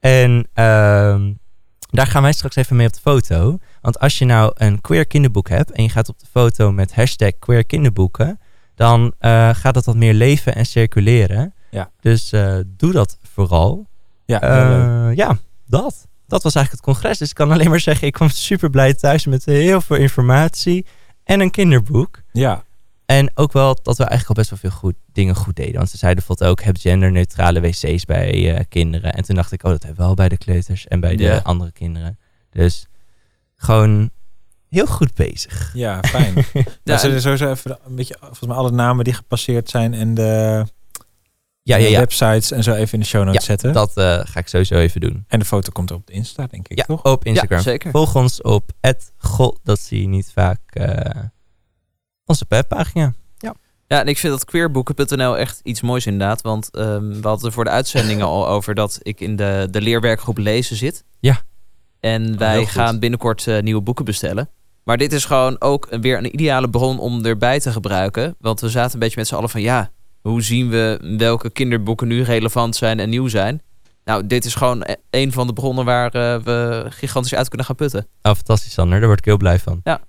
[0.00, 1.32] En ehm,
[1.90, 3.58] daar gaan wij straks even mee op de foto.
[3.80, 6.94] Want als je nou een queer kinderboek hebt en je gaat op de foto met
[6.94, 8.40] hashtag queer kinderboeken,
[8.74, 11.54] dan eh, gaat dat wat meer leven en circuleren.
[11.70, 11.90] Ja.
[12.00, 13.88] Dus eh, doe dat vooral.
[14.24, 14.40] ja.
[14.40, 16.06] Eh, ja, dat.
[16.26, 17.18] Dat was eigenlijk het congres.
[17.18, 20.86] Dus ik kan alleen maar zeggen, ik kwam super blij thuis met heel veel informatie
[21.24, 22.22] en een kinderboek.
[22.32, 22.64] ja.
[23.06, 25.74] En ook wel dat we eigenlijk al best wel veel goed, dingen goed deden.
[25.74, 29.12] Want ze zeiden bijvoorbeeld ook, heb genderneutrale wc's bij eh, kinderen.
[29.14, 31.22] En toen dacht ik, oh, dat hebben we wel bij de kleuters en bij de
[31.22, 31.40] Ja.
[31.42, 32.18] andere kinderen.
[32.50, 32.86] Dus
[33.56, 34.10] gewoon
[34.68, 35.70] heel goed bezig.
[35.74, 36.34] ja, fijn.
[36.52, 40.14] Ja, Ja, zullen sowieso even een beetje, volgens mij alle namen die gepasseerd zijn en
[40.14, 40.22] de,
[41.62, 41.98] Ja, ja, de ja.
[41.98, 43.72] websites en zo even in de show notes Ja, zetten.
[43.72, 45.24] Dat eh, ga ik sowieso even doen.
[45.28, 47.02] En de foto komt op de Insta, denk ik, Ja, toch?
[47.04, 47.58] op Instagram.
[47.58, 47.90] Ja, zeker.
[47.90, 48.70] Volg ons op
[49.16, 49.60] @god.
[49.62, 50.60] Dat zie je niet vaak.
[50.70, 51.22] eh,
[52.26, 53.14] onze webpagina.
[53.86, 56.42] Ja, en ik vind dat queerboeken.nl echt iets moois inderdaad.
[56.42, 59.80] Want ehm, we hadden er voor de uitzendingen al over dat ik in de, de
[59.80, 61.04] leerwerkgroep lezen zit.
[61.20, 61.40] Ja.
[62.00, 64.50] En wij gaan binnenkort eh, nieuwe boeken bestellen.
[64.84, 68.34] Maar dit is gewoon ook weer een ideale bron om erbij te gebruiken.
[68.38, 72.08] Want we zaten een beetje met z'n allen van ja, hoe zien we welke kinderboeken
[72.08, 73.62] nu relevant zijn en nieuw zijn?
[74.04, 77.66] Nou, dit is gewoon e- een van de bronnen waar eh, we gigantisch uit kunnen
[77.66, 78.06] gaan putten.
[78.22, 78.98] Oh, fantastisch, Sander.
[78.98, 79.80] Daar word ik heel blij van.
[79.84, 80.00] Ja.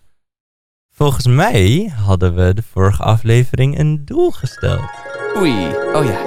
[0.97, 4.89] Volgens mij hadden we de vorige aflevering een doel gesteld.
[5.37, 6.23] Oei, oh ja.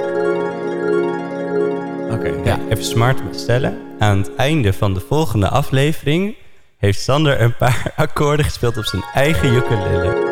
[2.13, 2.41] Oké.
[2.43, 3.77] Ja, even smart stellen.
[3.99, 6.35] Aan het einde van de volgende aflevering
[6.77, 10.27] heeft Sander een paar akkoorden gespeeld op zijn eigen ukulele.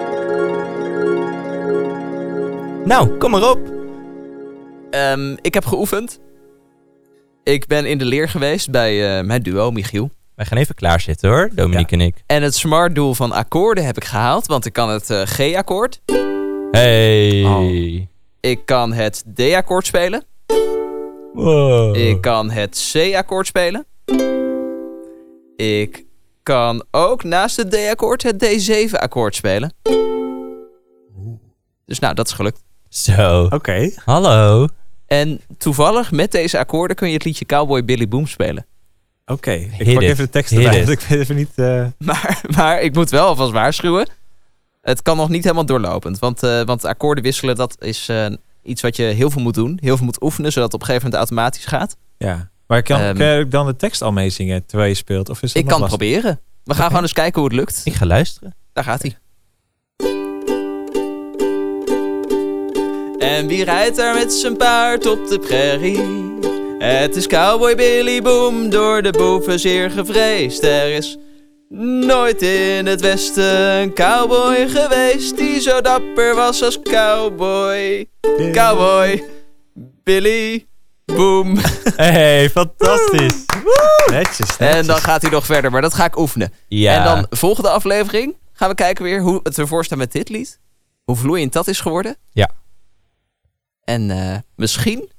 [2.85, 3.59] Nou, kom maar op.
[4.89, 6.19] Ehm, ik heb geoefend.
[7.43, 10.11] Ik ben in de leer geweest bij mijn duo, Michiel.
[10.37, 12.23] Wij gaan even klaarzitten hoor, Dominique en ik.
[12.25, 16.01] En het smart doel van akkoorden heb ik gehaald, want ik kan het eh, G-akkoord.
[16.71, 17.43] Hey.
[17.43, 18.07] Oh.
[18.39, 20.23] Ik kan het D-akkoord spelen.
[21.33, 21.95] Wow.
[21.95, 23.85] Ik kan het C-akkoord spelen.
[25.55, 26.05] Ik
[26.43, 29.73] kan ook naast het D-akkoord het D7-akkoord spelen.
[31.85, 32.63] Dus nou, dat is gelukt.
[32.89, 33.47] Zo.
[33.49, 33.91] Oké.
[34.05, 34.67] Hallo.
[35.07, 38.65] En toevallig met deze akkoorden kun je het liedje Cowboy Billy Boom spelen.
[39.31, 39.51] Oké.
[39.51, 40.09] Ik Hit pak it.
[40.09, 40.77] even de tekst Hit erbij.
[40.85, 41.49] want Ik weet even niet...
[41.55, 44.07] eh, Maar, maar ik moet wel alvast waarschuwen.
[44.81, 46.19] Het kan nog niet helemaal doorlopend.
[46.19, 48.25] Want, eh, want akkoorden wisselen, dat is eh,
[48.63, 49.77] iets wat je heel veel moet doen.
[49.81, 51.95] Heel veel moet oefenen, zodat het op een gegeven moment automatisch gaat.
[52.17, 52.49] ja.
[52.67, 55.29] Maar kan, Ehm, kan je dan de tekst al meezingen terwijl je speelt?
[55.29, 55.97] Of is dat Ik nog kan lastig?
[55.99, 56.39] proberen.
[56.63, 57.81] We gaan gewoon eens kijken hoe het lukt.
[57.83, 58.55] Ik ga luisteren.
[58.73, 59.17] Daar gaat hij.
[63.19, 66.26] En wie rijdt daar met zijn paard op de prairie?
[66.79, 70.63] Het is cowboy Billy Boom, door de boeven zeer gevreesd.
[70.63, 71.17] Er is
[71.69, 78.09] nooit in het westen een cowboy geweest die zo dapper was als cowboy.
[78.51, 79.23] Cowboy
[80.03, 80.67] Billy
[81.05, 81.57] Boom.
[81.95, 83.45] Hey, fantastisch.
[84.11, 84.57] Netjes, netjes.
[84.57, 86.53] En dan gaat hij nog verder, maar dat ga ik oefenen.
[86.67, 86.97] Ja.
[86.97, 90.59] En dan volgende aflevering gaan we kijken weer hoe het ervoor staat met dit lied.
[91.03, 92.15] Hoe vloeiend dat is geworden.
[92.31, 92.49] Ja.
[93.83, 95.11] En eh, misschien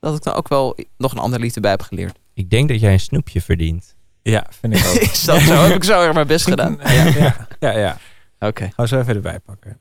[0.00, 2.18] dat ik dan ook wel nog een ander lied erbij heb geleerd.
[2.34, 3.96] Ik denk dat jij een snoepje verdient.
[4.22, 4.94] Ja, vind ik ook.
[5.10, 5.54] Is dat zo?
[5.54, 6.78] Heb ik zo erg mijn best gedaan?
[6.84, 7.78] Ja, ja, ja.
[7.78, 7.98] ja.
[8.38, 8.62] Oké.
[8.62, 9.80] Gaan we zo even erbij pakken.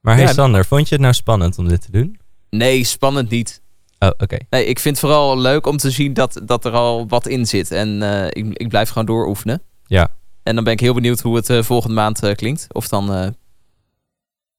[0.00, 2.18] Maar hey Ja, Sander, vond je het nou spannend om dit te doen?
[2.50, 3.62] Nee, spannend niet.
[3.98, 4.36] Oh, oké.
[4.50, 7.46] Nee, ik vind het vooral leuk om te zien dat, dat er al wat in
[7.46, 7.70] zit.
[7.70, 9.62] En eh, ik, ik blijf gewoon dooroefenen.
[9.86, 10.08] Ja.
[10.42, 12.66] En dan ben ik heel benieuwd hoe het eh, volgende maand eh, klinkt.
[12.72, 13.28] Of het dan eh,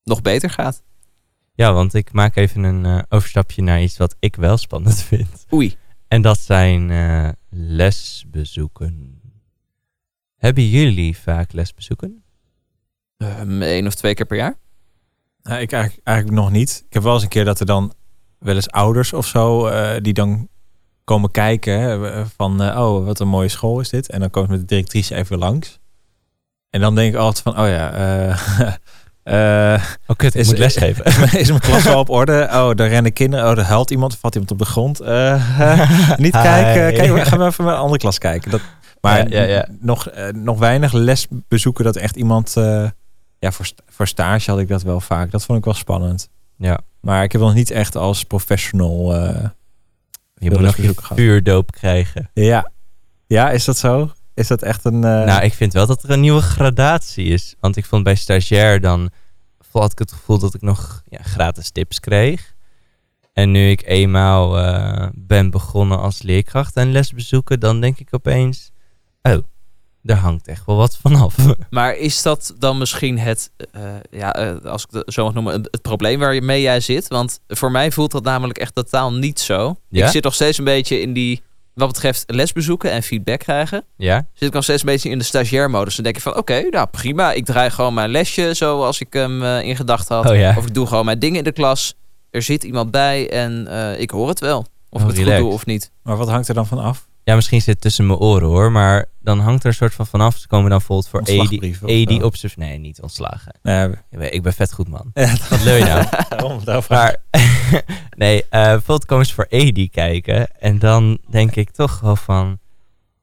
[0.04, 0.84] nog beter gaat.
[1.60, 5.46] Ja, want ik maak even een eh, overstapje naar iets wat ik wel spannend vind.
[5.54, 5.76] Oei.
[6.08, 9.22] En dat zijn eh, lesbezoeken.
[10.38, 12.24] Hebben jullie vaak lesbezoeken?
[13.18, 14.58] Eén Ehm, of twee keer per jaar?
[15.44, 16.84] Nou, ik eigenlijk, eigenlijk nog niet.
[16.88, 17.94] Ik heb wel eens een keer dat er dan
[18.38, 20.50] wel eens ouders of zo eh, die dan
[21.04, 24.50] komen kijken hè, van eh, oh wat een mooie school is dit en dan komt
[24.50, 25.80] met de directrice even langs
[26.70, 27.92] en dan denk ik altijd van oh ja
[29.30, 31.06] eh, Oh kut, ik Is- moet lesgeven.
[31.40, 34.34] is mijn klas wel op orde oh daar rennen kinderen oh daar huilt iemand valt
[34.34, 35.50] iemand op de grond Eh,
[36.18, 36.42] niet Hi.
[36.42, 38.62] kijken kijk gaan we even naar een andere klas kijken dat
[39.02, 39.68] maar Ja, ja, ja.
[39.80, 42.54] nog eh, nog weinig lesbezoeken dat echt iemand
[43.40, 46.80] ja voor voor stage had ik dat wel vaak dat vond ik wel spannend ja,
[47.02, 49.14] maar ik heb nog niet echt als professional.
[50.34, 52.30] je moet nog je vuurdoop krijgen.
[52.34, 52.72] Ja.
[53.28, 54.12] Ja, is dat zo?
[54.40, 55.04] Is dat echt een.
[55.04, 57.56] eh, Nou, ik vind wel dat er een nieuwe gradatie is.
[57.60, 59.10] Want ik vond bij stagiair dan
[59.72, 62.54] had ik het gevoel dat ik nog ja, gratis tips kreeg.
[63.34, 68.72] En nu ik eenmaal eh, ben begonnen als leerkracht en lesbezoeken, dan denk ik opeens,
[69.22, 69.38] oh,
[70.02, 71.36] daar hangt echt wel wat vanaf.
[71.70, 73.82] Maar is dat dan misschien het, eh,
[74.12, 77.08] ja, eh, als ik het zo mag noemen, het probleem waarmee jij zit?
[77.08, 79.76] Want voor mij voelt dat namelijk echt totaal niet zo.
[79.90, 80.06] Ja?
[80.06, 81.42] Ik zit nog steeds een beetje in die,
[81.80, 84.28] wat betreft lesbezoeken en feedback krijgen, ja?
[84.34, 85.96] zit ik nog steeds een beetje in de stagiair-modus.
[85.96, 89.44] Dan denk ik van, oké, nou prima, ik draai gewoon mijn lesje zoals ik hem
[89.44, 90.30] eh, in gedachten had.
[90.30, 90.54] Oh ja.
[90.58, 91.96] Of ik doe gewoon mijn dingen in de klas.
[92.32, 94.58] Er zit iemand bij en eh, ik hoor het wel.
[94.90, 95.36] Of Oh, ik het relaxed.
[95.42, 95.92] goed doe of niet.
[96.04, 97.08] Maar wat hangt er dan van af?
[97.30, 100.08] Ja, misschien zit het tussen mijn oren hoor, maar dan hangt er een soort van
[100.08, 100.38] vanaf.
[100.38, 102.26] Ze komen dan bijvoorbeeld voor ED, Ontslagbrief of ED zo.
[102.26, 102.52] op z'n...
[102.56, 103.56] Nee, niet ontslagen.
[103.64, 105.12] Nee, Ik ben, ik ben vet goed man.
[105.14, 106.06] ja, Wat je nou?
[106.30, 106.84] daarom, daarom.
[106.90, 107.16] Maar
[108.18, 110.60] nee, eh bijvoorbeeld komen ze voor ED kijken.
[110.60, 112.60] En dan denk ik toch wel van...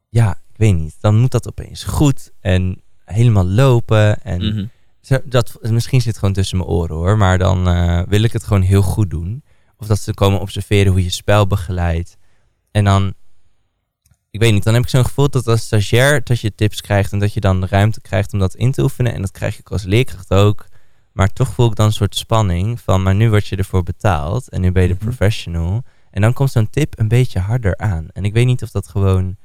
[0.08, 0.96] Ja, ik weet niet.
[1.00, 4.22] Dan moet dat opeens goed en helemaal lopen.
[4.22, 4.64] En Mhm.
[5.00, 7.16] zo, dat, misschien zit het gewoon tussen mijn oren hoor.
[7.16, 9.42] Maar dan eh, wil ik het gewoon heel goed doen.
[9.76, 12.16] Of dat ze komen observeren hoe je spel begeleidt.
[12.70, 13.14] En dan...
[14.36, 17.12] Ik weet niet, dan heb ik zo'n gevoel dat als stagiair dat je tips krijgt
[17.12, 19.14] en dat je dan de ruimte krijgt om dat in te oefenen.
[19.14, 20.66] En dat krijg ik als leerkracht ook.
[21.12, 24.48] Maar toch voel ik dan een soort spanning van, maar nu word je ervoor betaald
[24.48, 25.04] en nu ben je de Mhm.
[25.04, 25.82] professional.
[26.10, 28.06] En dan komt zo'n tip een beetje harder aan.
[28.12, 29.36] En ik weet niet of dat gewoon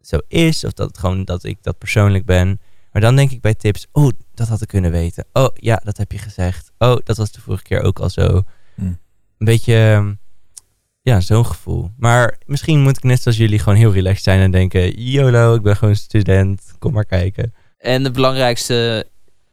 [0.00, 2.60] zo is, of dat het gewoon dat ik dat persoonlijk ben.
[2.92, 5.24] Maar dan denk ik bij tips, oh, dat had ik kunnen weten.
[5.32, 6.70] Oh, ja, dat heb je gezegd.
[6.78, 8.42] Oh, dat was de vorige keer ook al zo.
[8.74, 8.82] Hm.
[8.84, 8.96] Een
[9.38, 10.14] beetje, ehm,
[11.02, 11.90] ja, zo'n gevoel.
[11.98, 15.62] Maar misschien moet ik net zoals jullie gewoon heel relaxed zijn en denken, YOLO, ik
[15.62, 17.54] ben gewoon student, kom maar kijken.
[17.78, 19.06] En het belangrijkste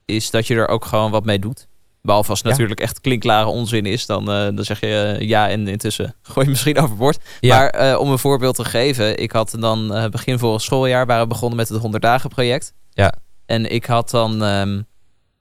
[0.05, 1.67] is dat je er ook gewoon wat mee doet.
[2.01, 2.53] Behalve als het Ja.
[2.53, 6.45] natuurlijk echt klinkklare onzin is, dan, eh, dan zeg je eh, ja en intussen gooi
[6.45, 7.19] je misschien overboord.
[7.39, 7.57] Ja.
[7.57, 11.29] Maar eh, om een voorbeeld te geven, ik had dan begin vorig schooljaar waren we
[11.29, 12.73] begonnen met het 100 dagen project.
[12.89, 13.13] Ja.
[13.45, 14.43] En ik had dan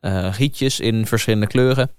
[0.00, 1.90] eh, rietjes in verschillende kleuren.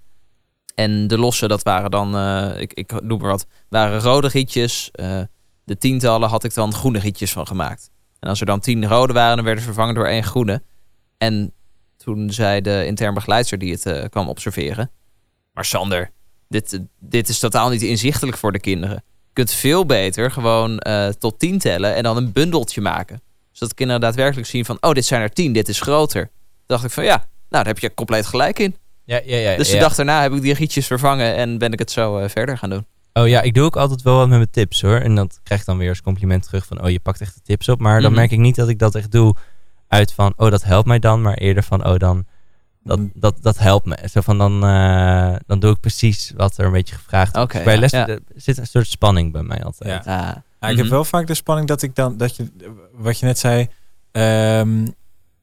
[0.76, 4.90] En de losse, dat waren dan, eh, ik, ik noem maar wat, waren rode rietjes.
[4.92, 5.20] Eh,
[5.64, 7.90] de tientallen had ik dan groene rietjes van gemaakt.
[8.20, 10.62] En als er dan tien rode waren, dan werden ze vervangen door één groene.
[11.18, 11.52] En
[11.96, 14.90] toen zei de intern begeleidster die het eh, kwam observeren.
[15.52, 16.10] Maar Sander,
[16.48, 19.04] dit, dit is totaal niet inzichtelijk voor de kinderen.
[19.26, 20.82] Je kunt veel beter gewoon
[21.18, 23.20] tot tien tellen en dan een bundeltje maken.
[23.52, 26.22] Zodat de kinderen daadwerkelijk zien van, oh, dit zijn er tien, dit is groter.
[26.22, 26.32] Toen
[26.66, 28.76] dacht ik van, ja, nou, daar heb je compleet gelijk in.
[29.06, 29.56] Ja, ja, ja.
[29.56, 29.80] Dus de ja.
[29.80, 32.70] dag daarna heb ik die rietjes vervangen en ben ik het zo eh, verder gaan
[32.70, 32.86] doen.
[33.12, 34.98] Oh ja, ik doe ook altijd wel wat met mijn tips hoor.
[34.98, 37.40] En dat krijg ik dan weer als compliment terug van, oh je pakt echt de
[37.42, 37.80] tips op.
[37.80, 38.20] Maar dan Mhm.
[38.20, 39.34] merk ik niet dat ik dat echt doe
[39.88, 41.22] uit van, oh dat helpt mij dan.
[41.22, 42.26] Maar eerder van, oh dan,
[42.82, 43.10] dat, Mm.
[43.14, 43.96] dat, dat helpt me.
[44.10, 47.52] Zo van, dan, eh, dan doe ik precies wat er een beetje gevraagd wordt.
[47.52, 48.08] Dus bij ja, les ja.
[48.08, 50.04] er zit een soort spanning bij mij altijd.
[50.04, 50.18] Ja.
[50.18, 50.94] Ah, Ja, ik heb mhm.
[50.94, 52.50] wel vaak de spanning dat ik dan, dat je,
[52.92, 53.68] wat je net zei,
[54.12, 54.86] ehm,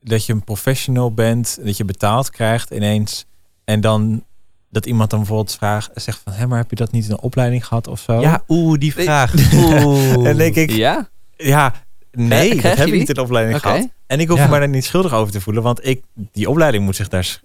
[0.02, 3.26] dat je een professional bent, dat je betaald krijgt ineens.
[3.66, 4.24] En dan
[4.70, 7.20] dat iemand dan bijvoorbeeld vraagt, zegt van, hé, maar heb je dat niet in een
[7.20, 8.20] opleiding gehad of zo?
[8.22, 9.34] Ja, oeh, die vraag.
[9.86, 10.28] Oeh.
[10.28, 11.10] En denk ik, Ja?
[11.36, 11.74] ja,
[12.12, 13.00] nee, Krijg dat heb ik die?
[13.00, 13.88] niet in de opleiding gehad.
[14.08, 14.48] En ik hoef Ja.
[14.48, 17.42] me daar niet schuldig over te voelen, want ik, die opleiding moet zich daar soort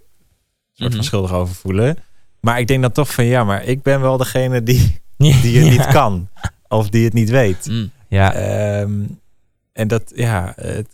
[0.76, 0.92] Mhm.
[0.92, 1.96] van schuldig over voelen.
[2.40, 5.70] Maar ik denk dan toch van, ja, maar ik ben wel degene die, die het
[5.70, 6.28] niet kan.
[6.68, 7.66] Of die het niet weet.
[7.66, 7.90] Mm.
[8.08, 8.92] Ja, Ehm,
[9.72, 10.88] en dat, ja, het-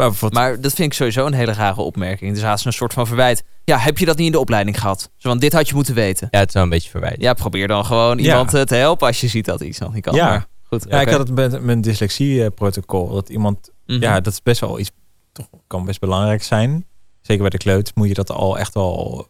[0.00, 2.34] Maar, wat, Maar dat vind ik sowieso een hele rare opmerking.
[2.34, 3.44] Dus haast een soort van verwijt.
[3.64, 5.10] Ja, heb je dat niet in de opleiding gehad?
[5.16, 6.28] Zo, want dit had je moeten weten.
[6.30, 7.20] Ja, het is wel een beetje verwijt.
[7.20, 8.24] Ja, probeer dan gewoon Ja.
[8.24, 10.14] iemand eh, te helpen als je ziet dat iets nog niet kan.
[10.14, 10.28] Ja.
[10.28, 13.08] Maar goed, ja, ik had het met mijn dyslexie-protocol.
[13.12, 14.02] Dat iemand, Mhm.
[14.02, 14.90] ja, dat is best wel iets,
[15.32, 16.86] toch kan best belangrijk zijn.
[17.20, 19.28] Zeker bij de kleut moet je dat al echt wel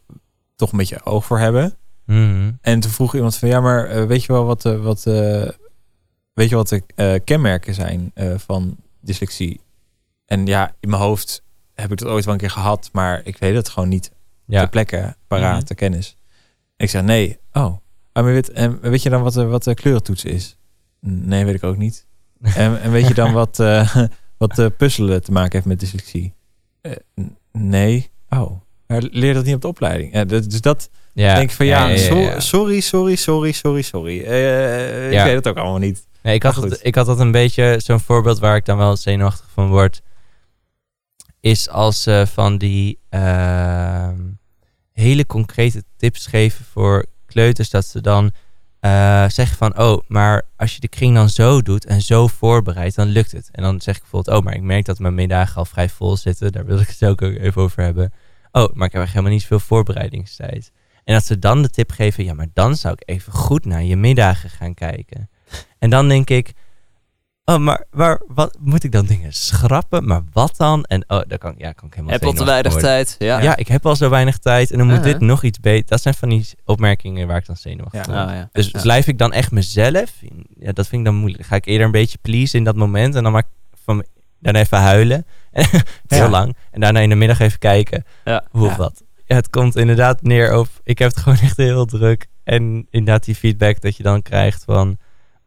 [0.57, 1.75] toch een beetje oog voor hebben.
[2.07, 2.51] Mhm.
[2.61, 5.49] En toen vroeg iemand van, ja, maar eh, weet je wel wat, eh, wat, eh,
[6.35, 9.61] weet je wat de eh, kenmerken zijn eh, van dyslexie?
[10.31, 11.43] En ja, in mijn hoofd
[11.75, 14.11] heb ik dat ooit wel een keer gehad, maar ik weet het gewoon niet
[14.47, 14.61] Ja.
[14.61, 15.67] ter plekke, paraat, Mhm.
[15.67, 16.17] de kennis.
[16.77, 17.63] Ik zeg, nee, oh.
[18.13, 20.57] Ah, maar weet, en weet je dan wat, de- wat de kleurentoets is?
[21.01, 22.07] Nee, weet ik ook niet.
[22.55, 23.97] en, en weet je dan wat, eh,
[24.39, 26.35] wat de puzzelen te maken heeft met dyslexie?
[27.21, 28.11] N- nee.
[28.29, 28.61] Oh.
[28.87, 30.13] Maar leer dat niet op de opleiding.
[30.13, 31.35] Ja, dus dat Ja.
[31.35, 32.41] denk ik van ja, ja, so- ja.
[32.41, 34.23] sorry, sorry, sorry, sorry, sorry.
[34.25, 36.07] Eh, Ik weet het ook allemaal niet.
[36.23, 39.47] Nee, ik, had ik had dat een beetje, zo'n voorbeeld waar ik dan wel zenuwachtig
[39.53, 40.03] van word,
[41.41, 44.19] is als ze van die ehm,
[44.93, 48.31] hele concrete tips geven voor kleuters, dat ze dan
[48.81, 52.97] eh, zeggen van, oh, maar als je de kring dan zo doet en zo voorbereidt,
[52.97, 53.49] dan lukt het.
[53.53, 56.17] En dan zeg ik bijvoorbeeld, oh, maar ik merk dat mijn middagen al vrij vol
[56.17, 58.13] zitten, daar wil ik het ook even over hebben.
[58.53, 60.73] Oh, maar ik heb helemaal niet zoveel voorbereidingstijd.
[61.05, 63.83] En dat ze dan de tip geven, ja, maar dan zou ik even goed naar
[63.83, 65.31] je middagen gaan kijken.
[65.79, 66.53] En dan denk ik,
[67.55, 70.07] oh, maar waar, wat moet ik dan dingen schrappen?
[70.07, 70.85] Maar wat dan?
[70.85, 72.91] En oh, daar kan, ja, kan ik helemaal Heb al te weinig worden.
[72.91, 73.17] tijd.
[73.19, 73.41] Ja.
[73.41, 73.57] Ja.
[73.57, 75.89] ik heb al zo weinig tijd en dan moet dit nog iets beter.
[75.89, 78.25] Dat zijn van die opmerkingen waar ik dan zenuwachtig Ja.
[78.25, 78.49] Oh, ja.
[78.53, 78.81] Dus Ja.
[78.81, 80.13] blijf ik dan echt mezelf?
[80.59, 81.45] Ja, dat vind ik dan moeilijk.
[81.47, 84.05] Ga ik eerder een beetje please in dat moment en dan maak ik van
[84.39, 85.27] dan even huilen.
[86.07, 86.29] Heel Ja.
[86.29, 86.57] lang.
[86.71, 88.45] En daarna in de middag even kijken Ja.
[88.51, 88.77] hoe of Ja.
[88.77, 89.03] wat.
[89.27, 92.27] Ja, het komt inderdaad neer op, ik heb het gewoon echt heel druk.
[92.45, 94.97] En inderdaad die feedback dat je dan krijgt van,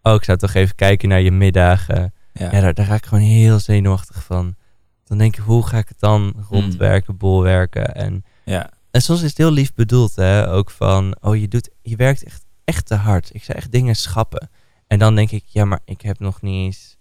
[0.04, 2.14] oh, ik zou toch even kijken naar je middagen.
[2.34, 2.52] Ja.
[2.52, 4.56] Ja, daar, daar ga ik gewoon heel zenuwachtig van.
[5.04, 7.96] Dan denk ik, hoe ga ik het dan rondwerken, bolwerken?
[7.96, 8.70] En, ja.
[8.92, 10.50] en soms is het heel lief bedoeld, hè.
[10.50, 13.30] Ook van, oh, je, doet, je werkt echt, echt te hard.
[13.34, 14.50] Ik zou echt dingen schappen.
[14.88, 16.98] En dan denk ik, ja, maar ik heb nog niet eens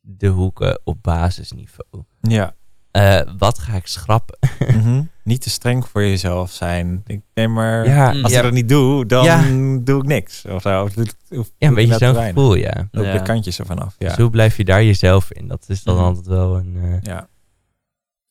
[0.00, 2.04] de hoeken op basisniveau.
[2.20, 2.54] ja.
[2.90, 4.38] Eh, wat ga ik schrappen?
[4.76, 5.02] Mhm.
[5.24, 7.02] Niet te streng voor jezelf zijn.
[7.06, 8.36] Ik nee, maar Ja, als Ja.
[8.38, 9.42] ik dat niet doe, dan Ja.
[9.84, 10.44] doe ik niks.
[10.48, 10.82] Of zo.
[10.82, 11.06] Of, doe-
[11.38, 12.88] of ja, een beetje zo'n gevoel, ja.
[12.90, 13.12] Ja.
[13.12, 13.94] de kantjes ervan af.
[13.98, 14.08] Ja.
[14.08, 15.48] Dus hoe blijf je daar jezelf in?
[15.48, 16.04] Dat is dan Mhm.
[16.04, 16.76] altijd wel een...
[16.82, 17.28] eh, Ja.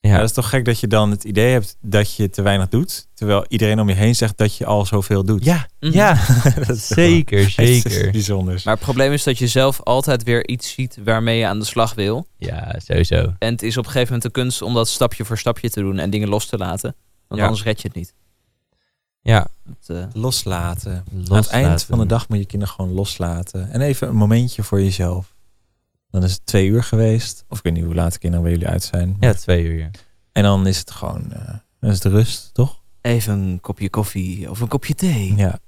[0.06, 0.12] Ja.
[0.12, 2.68] Ja, dat is toch gek dat je dan het idee hebt dat je te weinig
[2.70, 3.08] doet.
[3.14, 5.44] Terwijl iedereen om je heen zegt dat je al zoveel doet.
[5.46, 5.94] ja, Mhm.
[5.94, 8.12] ja, dat is toch wel zeker, zeker.
[8.12, 8.64] bijzonders.
[8.64, 11.66] Maar het probleem is dat je zelf altijd weer iets ziet waarmee je aan de
[11.66, 12.28] slag wil.
[12.38, 13.34] Ja, sowieso.
[13.40, 15.80] En het is op een gegeven moment de kunst om dat stapje voor stapje te
[15.82, 16.96] doen en dingen los te laten.
[17.28, 17.48] Want Ja.
[17.48, 18.14] anders red je het niet.
[19.22, 20.92] Ja, Het, eh, Loslaten.
[20.92, 21.68] Aan het loslaten.
[21.70, 23.72] eind van de dag moet je kinderen gewoon loslaten.
[23.72, 25.35] En even een momentje voor jezelf.
[26.16, 27.46] Dan is het twee uur geweest.
[27.50, 29.18] Of ik weet niet hoe laat de kinderen bij jullie uit zijn.
[29.20, 29.78] Ja, twee uur.
[29.80, 29.90] ja.
[30.32, 31.48] En dan is het gewoon, eh,
[31.80, 32.84] dan is het rust, toch?
[33.02, 35.34] even een kopje koffie of een kopje thee.
[35.38, 35.60] Ja.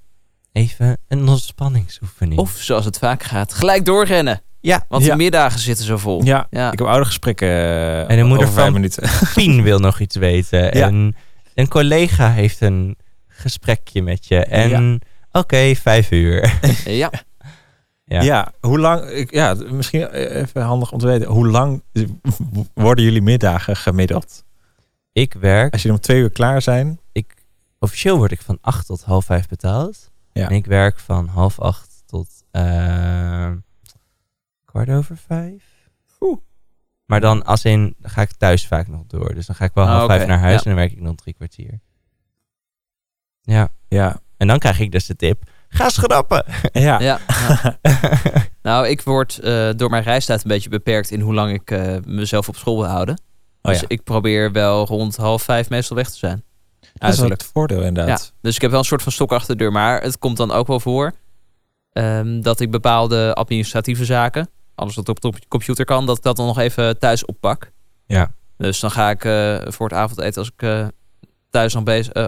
[0.52, 2.40] Even een ontspanningsoefening.
[2.40, 4.40] Of zoals het vaak gaat, gelijk doorrennen.
[4.60, 5.10] ja, Want Ja.
[5.10, 6.24] de middagen zitten zo vol.
[6.24, 6.72] Ja, Ja.
[6.72, 9.08] ik heb oude gesprekken eh, En de moeder over vijf van- minuten.
[9.34, 10.58] Pien wil nog iets weten.
[10.78, 10.86] Ja.
[10.86, 11.16] En
[11.54, 12.96] een collega heeft een
[13.28, 14.44] gesprekje met je.
[14.44, 15.00] En
[15.32, 16.58] oké, vijf uur.
[16.84, 17.10] Ja.
[18.08, 18.22] Ja.
[18.22, 18.52] Ja.
[18.60, 21.28] hoe lang, ja, misschien even handig om te weten.
[21.28, 21.82] Hoe lang
[22.74, 24.44] worden jullie middagen gemiddeld?
[25.12, 27.00] Ik werk, Als jullie om twee uur klaar zijn.
[27.12, 27.34] ik,
[27.78, 30.10] officieel word ik van acht tot half vijf betaald.
[30.32, 30.48] Ja.
[30.48, 33.52] En ik werk van half acht tot eh,
[34.64, 35.64] kwart over vijf.
[36.20, 36.38] Oeh.
[37.04, 39.34] Maar dan als in, dan ga ik thuis vaak nog door.
[39.34, 40.58] Dus dan ga ik wel Ah, half vijf naar huis Ja.
[40.58, 41.80] en dan werk ik nog drie kwartier.
[43.42, 44.20] Ja, Ja.
[44.36, 45.50] en dan krijg ik dus de tip.
[45.68, 46.44] Ga schrappen!
[46.72, 47.00] Ja.
[47.00, 47.18] ja.
[47.26, 47.78] ja.
[48.62, 51.96] Nou, ik word eh, door mijn reistijd een beetje beperkt in hoe lang ik eh,
[52.04, 53.20] mezelf op school wil houden.
[53.62, 53.86] Oh dus ja.
[53.88, 56.44] ik probeer wel rond half vijf meestal weg te zijn.
[56.94, 58.32] Dat is wel het voordeel Ja, inderdaad.
[58.40, 59.72] dus ik heb wel een soort van stok achter de deur.
[59.72, 61.12] Maar het komt dan ook wel voor
[61.92, 66.36] ehm, dat ik bepaalde administratieve zaken, alles wat op de computer kan, dat ik dat
[66.36, 67.72] dan nog even thuis oppak.
[68.06, 68.30] Ja.
[68.56, 70.86] Dus dan ga ik eh, voor het avondeten, als ik eh,
[71.50, 72.26] thuis dan bezig, eh,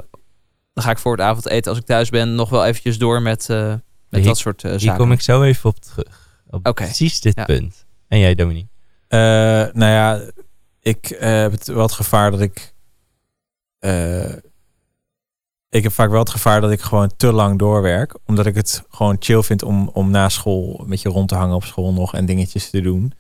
[0.73, 3.51] dan ga ik voor het avondeten, als ik thuis ben, nog wel eventjes door met,
[3.51, 4.99] eh, met Hier- dat soort eh, Hier zaken.
[4.99, 6.39] kom ik zo even op terug.
[6.51, 6.85] Op Oké.
[6.85, 7.45] precies dit Ja.
[7.45, 7.87] punt.
[8.09, 8.69] En jij, Dominique?
[9.09, 9.19] Eh,
[9.73, 10.21] nou ja,
[10.81, 12.75] ik eh, heb het wel het gevaar dat ik.
[13.79, 14.33] eh,
[15.69, 18.15] ik heb vaak wel het gevaar dat ik gewoon te lang doorwerk.
[18.27, 21.55] Omdat ik het gewoon chill vind om, om na school een beetje rond te hangen
[21.55, 23.13] op school nog en dingetjes te doen.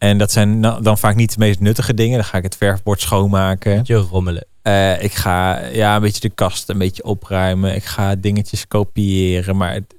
[0.00, 2.14] En dat zijn dan vaak niet de meest nuttige dingen.
[2.18, 3.76] Dan ga ik het verfbord schoonmaken.
[3.76, 4.44] Beetje rommelen.
[4.62, 7.74] Eh, ik ga ja, een beetje de kast een beetje opruimen.
[7.74, 9.56] Ik ga dingetjes kopiëren.
[9.56, 9.94] Maar het-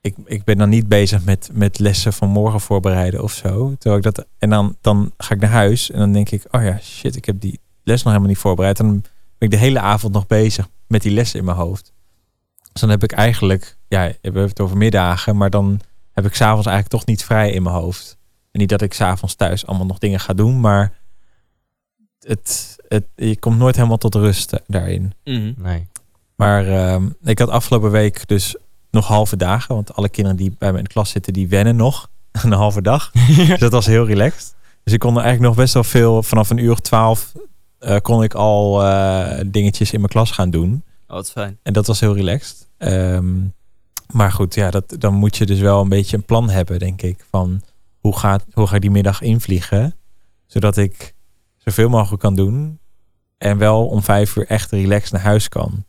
[0.00, 3.74] ik, ik ben dan niet bezig met, met lessen van morgen voorbereiden of zo.
[3.78, 6.62] Terwijl ik dat, en dan, dan ga ik naar huis en dan denk ik, oh
[6.62, 8.78] ja, shit, ik heb die les nog helemaal niet voorbereid.
[8.78, 9.00] En dan
[9.38, 11.92] ben ik de hele avond nog bezig met die lessen in mijn hoofd.
[12.72, 15.80] Dus dan heb ik eigenlijk, ja, we hebben het over middagen, maar dan
[16.12, 18.16] heb ik s'avonds eigenlijk toch niet vrij in mijn hoofd.
[18.56, 20.92] En niet dat ik s'avonds thuis allemaal nog dingen ga doen, maar
[22.20, 25.12] het, het, je komt nooit helemaal tot rust eh, daarin.
[25.24, 25.52] Mhm.
[25.56, 25.88] Nee.
[26.36, 28.56] Maar ehm, ik had afgelopen week dus
[28.90, 29.74] nog halve dagen.
[29.74, 32.10] Want alle kinderen die bij me in de klas zitten, die wennen nog
[32.42, 33.10] een halve dag.
[33.48, 34.54] Dus dat was heel relaxed.
[34.82, 37.32] Dus ik kon er eigenlijk nog best wel veel, vanaf een uur of twaalf
[37.78, 40.82] eh, kon ik al eh, dingetjes in mijn klas gaan doen.
[41.06, 41.58] Oh, wat fijn.
[41.62, 42.68] En dat was heel relaxed.
[42.78, 43.34] Ehm,
[44.12, 47.02] maar goed, ja, dat, dan moet je dus wel een beetje een plan hebben, denk
[47.02, 47.24] ik.
[47.30, 47.62] Van
[48.06, 49.94] hoe, gaat, hoe ga ik die middag invliegen?
[50.46, 51.14] Zodat ik
[51.56, 52.78] zoveel mogelijk kan doen.
[53.38, 55.84] En wel om vijf uur echt relaxed naar huis kan.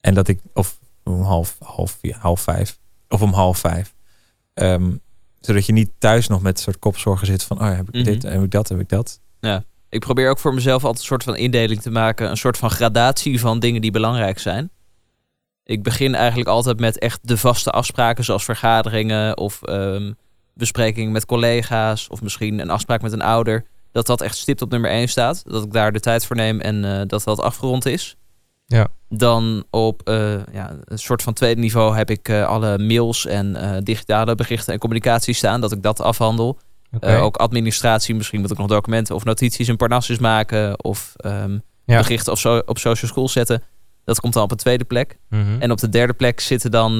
[0.00, 3.94] En dat ik, of om half, half, vier, half vijf, of om half vijf.
[4.54, 4.92] Ehm,
[5.40, 7.94] zodat je niet thuis nog met een soort kopzorgen zit van, oh ja, heb ik
[7.94, 8.04] Mhm.
[8.04, 9.20] dit, heb ik dat, heb ik dat.
[9.88, 12.30] Ik probeer ook voor mezelf altijd een soort van indeling te maken.
[12.30, 14.70] Een soort van gradatie van dingen die belangrijk zijn.
[15.64, 20.12] Ik begin eigenlijk altijd met echt de vaste afspraken, zoals vergaderingen of ehm,
[20.56, 22.08] besprekingen met collega's.
[22.08, 23.64] Of misschien een afspraak met een ouder.
[23.92, 25.42] Dat dat echt stipt op nummer 1 staat.
[25.46, 28.16] Dat ik daar de tijd voor neem en eh, dat dat afgerond is.
[28.66, 28.88] Ja.
[29.08, 33.80] Dan op eh, ja, een soort van tweede niveau heb ik eh, alle mails en
[33.84, 35.60] digitale berichten en communicatie staan.
[35.60, 36.58] Dat ik dat afhandel.
[37.00, 40.84] Eh, ook administratie, misschien moet ik nog documenten of notities in Parnassus maken.
[40.84, 41.98] Of ehm, Ja.
[42.00, 43.62] berichten zo, op social school zetten.
[44.04, 45.18] Dat komt dan op een tweede plek.
[45.28, 45.42] Mhm.
[45.58, 46.98] En op de derde plek zitten dan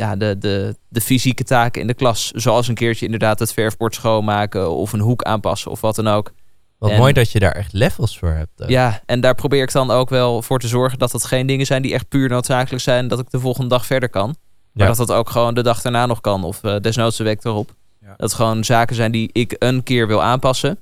[0.00, 2.30] ja, de, de, de fysieke taken in de klas.
[2.30, 6.32] Zoals een keertje inderdaad het verfbord schoonmaken of een hoek aanpassen of wat dan ook.
[6.78, 8.62] Wat en- mooi dat je daar echt levels voor hebt.
[8.62, 8.68] ook.
[8.68, 11.66] Ja, en daar probeer ik dan ook wel voor te zorgen dat dat geen dingen
[11.66, 13.08] zijn die echt puur noodzakelijk zijn.
[13.08, 14.26] Dat ik de volgende dag verder kan.
[14.72, 14.86] Maar Ja.
[14.94, 16.44] dat dat ook gewoon de dag daarna nog kan.
[16.44, 17.74] Of eh, desnoods de week erop.
[18.00, 18.06] Ja.
[18.08, 20.78] Dat het gewoon zaken zijn die ik een keer wil aanpassen.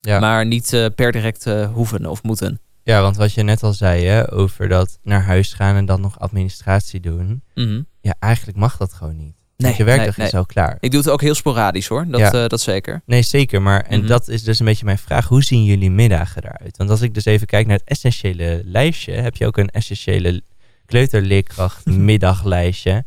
[0.00, 0.18] Ja.
[0.18, 2.60] Maar niet eh, per direct eh, hoeven of moeten.
[2.82, 6.00] Ja, want wat je net al zei hè, over dat naar huis gaan en dan
[6.00, 7.42] nog administratie doen.
[7.54, 7.82] Mhm.
[8.00, 9.34] Ja, eigenlijk mag dat gewoon niet.
[9.56, 10.26] Nee, je werkdag nee, nee.
[10.26, 10.76] is al klaar.
[10.80, 12.06] Ik doe het ook heel sporadisch hoor.
[12.08, 12.32] Dat, Ja.
[12.32, 13.02] eh, dat zeker.
[13.06, 13.62] Nee, zeker.
[13.62, 14.08] Maar en Mhm.
[14.08, 15.26] dat is dus een beetje mijn vraag.
[15.28, 16.76] Hoe zien jullie middagen eruit?
[16.76, 20.42] Want als ik dus even kijk naar het essentiële lijstje, heb je ook een essentiële
[20.86, 23.04] kleuterleerkracht middaglijstje.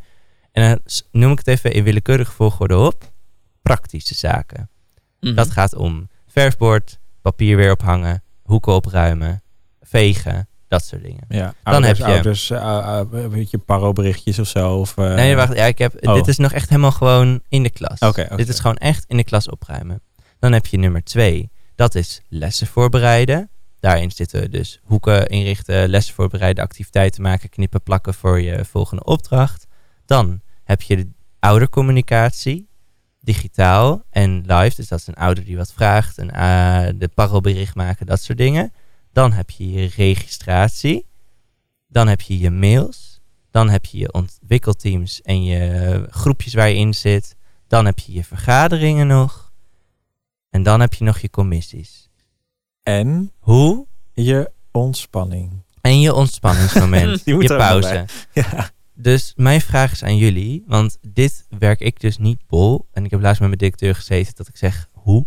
[0.52, 0.80] En dan
[1.20, 3.12] noem ik het even in willekeurige volgorde op.
[3.62, 4.70] Praktische zaken.
[5.20, 5.34] Mhm.
[5.34, 9.42] Dat gaat om verfbord, papier weer ophangen, hoeken opruimen,
[9.80, 11.24] vegen, dat soort dingen.
[11.28, 12.58] Ja, Dan ouders, heb je- ouders, uh,
[13.12, 14.76] uh, een beetje paro-berichtjes of zo.
[14.76, 15.54] Of, eh, nee, wacht.
[15.56, 16.14] Ja, ik heb, oh.
[16.14, 17.98] Dit is nog echt helemaal gewoon in de klas.
[17.98, 18.28] Oké.
[18.36, 20.00] Dit is gewoon echt in de klas opruimen.
[20.38, 21.50] Dan heb je nummer twee.
[21.74, 23.48] Dat is lessen voorbereiden.
[23.80, 29.66] Daarin zitten dus hoeken inrichten, lessen voorbereiden, activiteiten maken, knippen, plakken voor je volgende opdracht.
[30.06, 31.08] Dan heb je de
[31.38, 32.68] oudercommunicatie,
[33.20, 34.76] digitaal en live.
[34.76, 38.72] Dus dat is een ouder die wat vraagt, eh, de parelbericht maken, dat soort dingen.
[39.14, 41.06] Dan heb je je registratie.
[41.86, 43.20] Dan heb je je mails.
[43.50, 47.36] Dan heb je je ontwikkelteams en je groepjes waar je in zit.
[47.66, 49.52] Dan heb je je vergaderingen nog.
[50.50, 52.10] En dan heb je nog je commissies.
[52.82, 53.86] En Hoe?
[54.12, 55.62] je ontspanning.
[55.80, 57.22] En je ontspanningsmoment.
[57.24, 58.04] Je pauze.
[58.32, 58.70] Ja.
[58.94, 60.64] Dus mijn vraag is aan jullie.
[60.66, 62.88] Want dit werk ik dus niet bol.
[62.92, 65.26] En ik heb laatst met mijn directeur gezeten dat ik zeg hoe.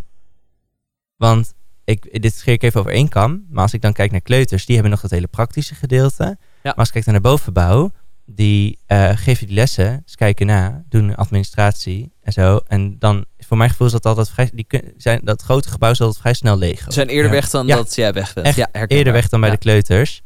[1.16, 1.54] Want
[1.88, 3.46] ik, dit scheer ik even over één kam.
[3.50, 6.38] Maar als ik dan kijk naar kleuters, die hebben nog dat hele praktische gedeelte.
[6.64, 7.92] Maar als ik kijk naar de bovenbouw,
[8.26, 12.60] die eh, geven die lessen, ze kijken na, doen administratie en zo.
[12.68, 14.68] En dan, voor mijn gevoel is dat altijd vrij, die
[14.98, 16.80] zijn, dat grote gebouw is altijd vrij snel leeg.
[16.80, 17.38] Ze zijn eerder Ja.
[17.38, 17.76] weg dan Ja.
[17.76, 18.48] dat jij weg bent.
[18.48, 18.70] Echt ja.
[18.72, 20.22] Eerder weg dan bij de kleuters.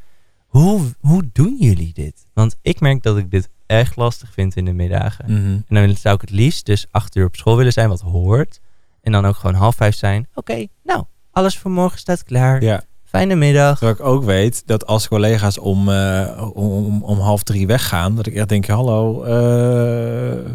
[0.46, 2.26] Hoe, hoe doen jullie dit?
[2.34, 5.26] Want ik merk dat ik dit echt lastig vind in de middagen.
[5.26, 5.60] Mhm.
[5.68, 8.60] En dan zou ik het liefst dus acht uur op school willen zijn, wat hoort.
[9.02, 10.28] En dan ook gewoon half vijf zijn.
[10.34, 12.64] Oké, nou, alles voor morgen staat klaar.
[12.64, 13.78] Ja, Fijne middag.
[13.78, 18.16] terwijl ik ook weet dat als collega's om, eh, om, om, om half drie weggaan,
[18.16, 20.52] dat ik echt denk, hallo, eh,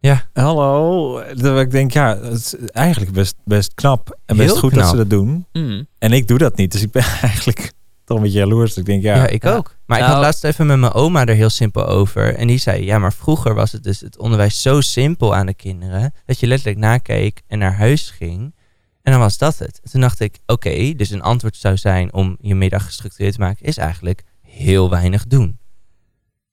[0.00, 0.22] Ja.
[0.32, 1.22] hallo.
[1.36, 4.88] Dat ik denk, ja, het is eigenlijk best, best knap en best Heel goed dat
[4.88, 5.46] ze dat doen.
[5.52, 5.82] Mhm.
[5.98, 7.72] En ik doe dat niet, dus ik ben eigenlijk
[8.04, 8.76] toch een beetje jaloers.
[8.76, 9.54] Ik denk, ja, Ja, ik Ja.
[9.54, 9.76] ook.
[9.86, 12.34] Maar ik Nou- had laatst even met mijn oma er heel simpel over.
[12.34, 15.54] En die zei, ja, maar vroeger was het dus het onderwijs zo simpel aan de
[15.54, 16.12] kinderen...
[16.26, 18.54] dat je letterlijk nakeek en naar huis ging.
[19.08, 19.80] En dan was dat het.
[19.90, 23.66] Toen dacht ik, oké, dus een antwoord zou zijn om je middag gestructureerd te maken...
[23.66, 25.58] is eigenlijk heel weinig doen.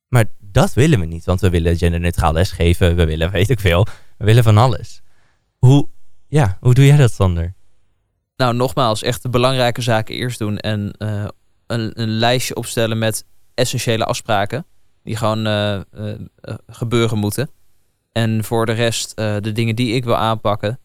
[0.07, 2.95] Maar dat willen we niet, want we willen genderneutraal lesgeven.
[2.95, 3.87] We willen, weet ik veel,
[4.17, 5.01] we willen van alles.
[5.57, 5.87] Hoe,
[6.27, 7.53] ja, hoe doe jij dat, Sander?
[8.35, 10.57] Nou, nogmaals, echt de belangrijke zaken eerst doen.
[10.57, 11.27] En eh,
[11.67, 14.65] een, een lijstje opstellen met essentiële afspraken.
[15.03, 15.83] die gewoon eh, eh,
[16.67, 17.49] gebeuren moeten.
[18.11, 20.79] En voor de rest, de dingen die ik wil aanpakken,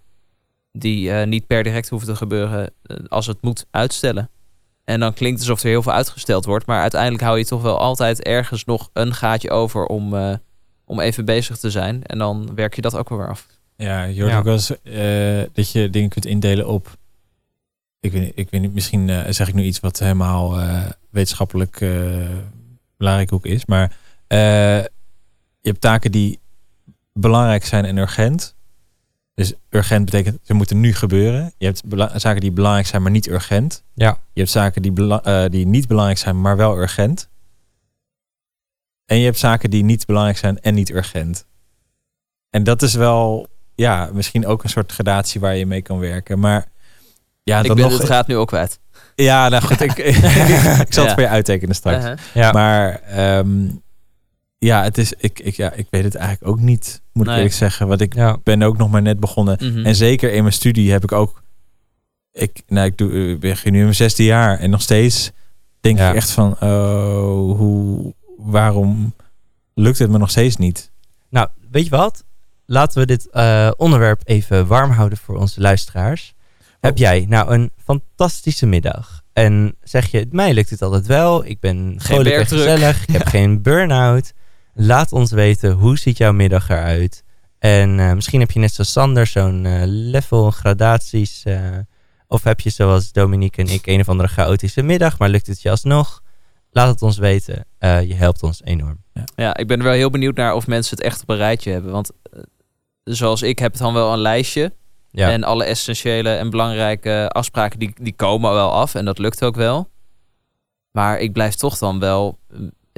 [0.73, 4.31] die eh, niet per direct hoeven te gebeuren eh, als het moet uitstellen.
[4.85, 7.62] En dan klinkt het alsof er heel veel uitgesteld wordt, maar uiteindelijk hou je toch
[7.62, 10.35] wel altijd ergens nog een gaatje over om, eh,
[10.85, 12.05] om even bezig te zijn.
[12.07, 13.47] En dan werk je dat ook wel weer af.
[13.77, 14.39] Ja, je hoort Ja.
[14.39, 16.97] ook wel eens eh, dat je dingen kunt indelen op.
[18.01, 21.81] Ik weet, ik weet niet, misschien eh, zeg ik nu iets wat helemaal eh, wetenschappelijk
[21.81, 21.91] eh,
[22.97, 23.66] belangrijk ook is.
[23.66, 23.93] Maar
[24.27, 24.39] eh,
[25.61, 26.39] je hebt taken die
[27.12, 28.55] belangrijk zijn en urgent.
[29.41, 31.53] Dus urgent betekent ze moeten nu gebeuren.
[31.59, 31.82] Je hebt
[32.20, 33.82] zaken die belangrijk zijn, maar niet urgent.
[33.95, 34.18] Ja.
[34.32, 37.28] Je hebt zaken die, bela- eh, die niet belangrijk zijn, maar wel urgent.
[39.05, 41.47] En je hebt zaken die niet belangrijk zijn en niet urgent.
[42.51, 46.38] En dat is wel, ja, misschien ook een soort gradatie waar je mee kan werken.
[46.38, 46.66] Maar
[47.43, 47.99] ja, ik dan ben nog.
[47.99, 48.78] het gaat nu ook kwijt.
[49.14, 51.12] Ja, nou goed, ik, ik, zal het Ja.
[51.12, 52.05] voor je uittekenen straks.
[52.05, 52.18] Uh-huh.
[52.34, 52.53] Ja.
[52.53, 53.68] Maar ehm,
[54.59, 57.53] ja, het is, ik, ik, ja, ik weet het eigenlijk ook niet, moet ik eerlijk
[57.55, 57.89] zeggen.
[57.89, 58.39] Want ik ja.
[58.43, 59.59] ben ook nog maar net begonnen.
[59.61, 59.87] Mhm.
[59.87, 61.43] En zeker in mijn studie heb ik ook.
[62.33, 65.31] Ik, nou, ik doe, ik begin nu in mijn zesde jaar en nog steeds
[65.81, 66.09] denk Ja.
[66.09, 69.15] ik echt van, oh, hoe, waarom
[69.75, 70.91] lukt het me nog steeds niet?
[71.31, 72.25] Nou, weet je wat?
[72.67, 76.35] Laten we dit eh, onderwerp even warm houden voor onze luisteraars.
[76.81, 79.23] Heb jij nou een fantastische middag?
[79.33, 81.45] En zeg je, mij lukt het altijd wel.
[81.47, 82.61] Ik ben vrolijk en werkdruk.
[82.61, 83.03] gezellig.
[83.03, 84.33] Ik heb geen burn-out.
[84.75, 87.25] Laat ons weten, hoe ziet jouw middag eruit?
[87.59, 91.43] En eh, misschien heb je net zoals Sander zo'n eh, level, gradaties.
[91.45, 91.79] eh,
[92.29, 95.62] of heb je zoals Dominique en ik een of andere chaotische middag, maar lukt het
[95.62, 96.23] je alsnog?
[96.71, 97.64] Laat het ons weten.
[97.79, 99.03] Eh, je helpt ons enorm.
[99.37, 101.73] Ja, ik ben er wel heel benieuwd naar of mensen het echt op een rijtje
[101.73, 101.93] hebben.
[101.93, 102.11] Want
[103.05, 104.73] zoals ik heb dan wel een lijstje.
[105.11, 108.95] Ja, En alle essentiële en belangrijke afspraken die, die komen wel af.
[108.95, 109.91] En dat lukt ook wel.
[110.91, 112.39] Maar ik blijf toch dan wel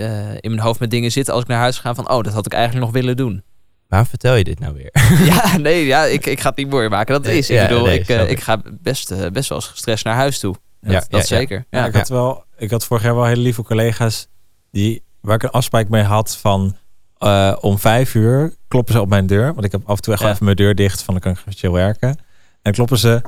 [0.02, 2.10] eh, in mijn hoofd met dingen zitten als ik naar huis ga van...
[2.10, 3.42] oh, dat had ik eigenlijk nog willen doen.
[3.88, 4.90] waarom vertel je dit nou weer?
[5.34, 7.14] ja, nee, ja, ik, ik ga het niet mooier maken.
[7.14, 8.28] Dat Nee, is, ik ja, bedoel, nee, ik, eh, ik.
[8.30, 10.54] ik ga best, eh, best wel eens gestrest naar huis toe.
[10.80, 11.24] Ja, Dat, ja, ja.
[11.24, 11.64] zeker.
[11.70, 11.86] Ja, Ja.
[11.86, 14.28] ik had wel, ik had vorig jaar wel hele lieve collega's
[14.70, 16.76] die, waar ik een afspraak mee had van
[17.18, 19.52] eh, om vijf uur kloppen ze op mijn deur.
[19.54, 21.54] Want ik heb af en toe echt even mijn deur dicht van dan kan ik
[21.58, 22.16] chill werken.
[22.62, 23.20] En kloppen ze.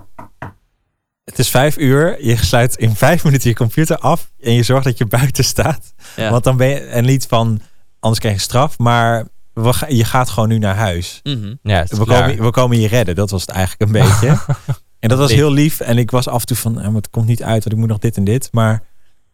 [1.24, 2.24] Het is vijf uur.
[2.26, 5.94] Je sluit in vijf minuten je computer af en je zorgt dat je buiten staat.
[6.16, 6.30] Ja.
[6.30, 7.60] Want dan ben je en niet van
[8.00, 11.20] anders krijg je straf, maar we ga- je gaat gewoon nu naar huis.
[11.22, 11.54] Mhm.
[11.62, 12.28] Ja, We klaar.
[12.28, 13.14] komen, we komen je redden.
[13.14, 14.26] Dat was het eigenlijk een beetje.
[15.00, 15.80] en dat was heel lief.
[15.80, 17.88] En ik was af en toe van, eh, het komt niet uit, want ik moet
[17.88, 18.48] nog dit en dit.
[18.52, 18.82] Maar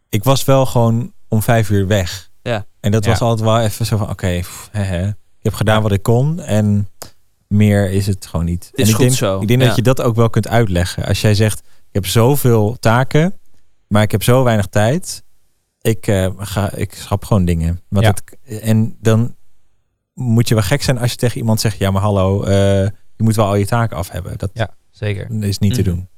[0.08, 2.30] ik was wel gewoon om vijf uur weg.
[2.42, 2.66] Ja.
[2.80, 5.06] En dat was altijd wel even zo van, oké, hè.
[5.08, 6.40] ik heb gedaan wat ik kon.
[6.40, 6.88] En
[7.48, 8.64] meer is het gewoon niet.
[8.70, 9.40] Het is en ik goed denk, zo.
[9.40, 9.66] Ik denk Ja.
[9.66, 11.04] dat je dat ook wel kunt uitleggen.
[11.04, 11.62] Als jij zegt,
[11.92, 13.38] heb zoveel taken,
[13.88, 15.24] maar ik heb zo weinig tijd.
[15.80, 17.80] Ik, eh, ga, ik schrap gewoon dingen.
[17.88, 18.14] Want Ja.
[18.44, 19.36] het, en dan
[20.14, 22.52] moet je wel gek zijn als je tegen iemand zegt, ja maar hallo, eh,
[23.16, 24.38] je moet wel al je taken af hebben.
[24.38, 25.42] Dat Ja, zeker.
[25.44, 25.90] is niet te Mhm.
[25.90, 26.08] doen.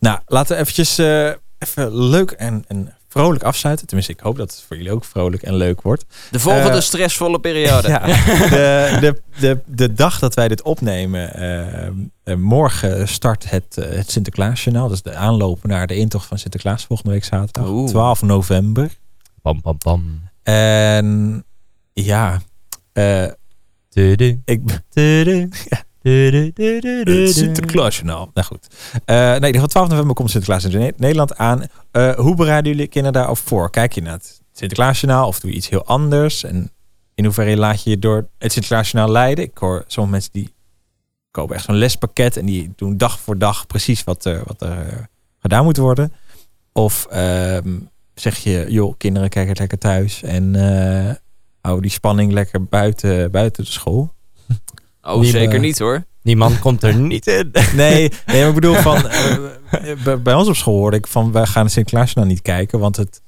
[0.00, 3.86] Nou, laten we eventjes eh, even leuk en, en vrolijk afsluiten.
[3.86, 6.04] Tenminste, ik hoop dat het voor jullie ook vrolijk en leuk wordt.
[6.30, 7.88] De volgende Eh, stressvolle periode.
[7.94, 13.74] Ja, de, de, de, de dag dat wij dit opnemen, eh, eh, morgen start het,
[13.74, 14.88] het Sinterklaasjournaal.
[14.88, 17.88] Dat is de aanloop naar de intocht van Sinterklaas volgende week zaterdag, Oeh.
[17.88, 18.90] 12 november.
[19.42, 20.20] Pam, pam, pam.
[20.42, 21.44] En
[21.92, 22.40] ja,
[22.92, 23.26] eh,
[23.88, 25.48] Tudu, ik tudu, tudu.
[27.24, 28.30] Het Sinterklaasjournaal.
[28.34, 28.66] Nou goed.
[29.04, 31.62] Eh nee, van 12 november komt Sinterklaas in Ne- Nederland aan.
[31.90, 33.70] Eh, hoe bereiden jullie kinderen daarop voor?
[33.70, 36.44] Kijk je naar het Sinterklaasjournaal of doe je iets heel anders?
[36.44, 36.70] En
[37.14, 39.44] in hoeverre laat je je door het Sinterklaasjournaal leiden?
[39.44, 40.54] Ik hoor sommige mensen die
[41.30, 44.88] kopen echt zo'n lespakket en die doen dag voor dag precies wat er, wat er
[44.88, 44.98] eh,
[45.38, 46.12] gedaan moet worden.
[46.72, 47.78] Of ehm,
[48.14, 51.14] zeg je, joh, kinderen kijken het lekker thuis en eh
[51.60, 54.12] hou die spanning lekker buiten, buiten de school.
[55.04, 56.04] Oh, Die, zeker eh, niet hoor.
[56.22, 57.50] Die man komt er niet in.
[57.74, 59.08] Nee, nee maar ik bedoel van...
[59.08, 59.36] eh,
[60.04, 61.32] bij- bij ons op school hoorde ik van...
[61.32, 62.78] wij gaan de Sinterklaas nou niet kijken...
[62.78, 63.22] want het,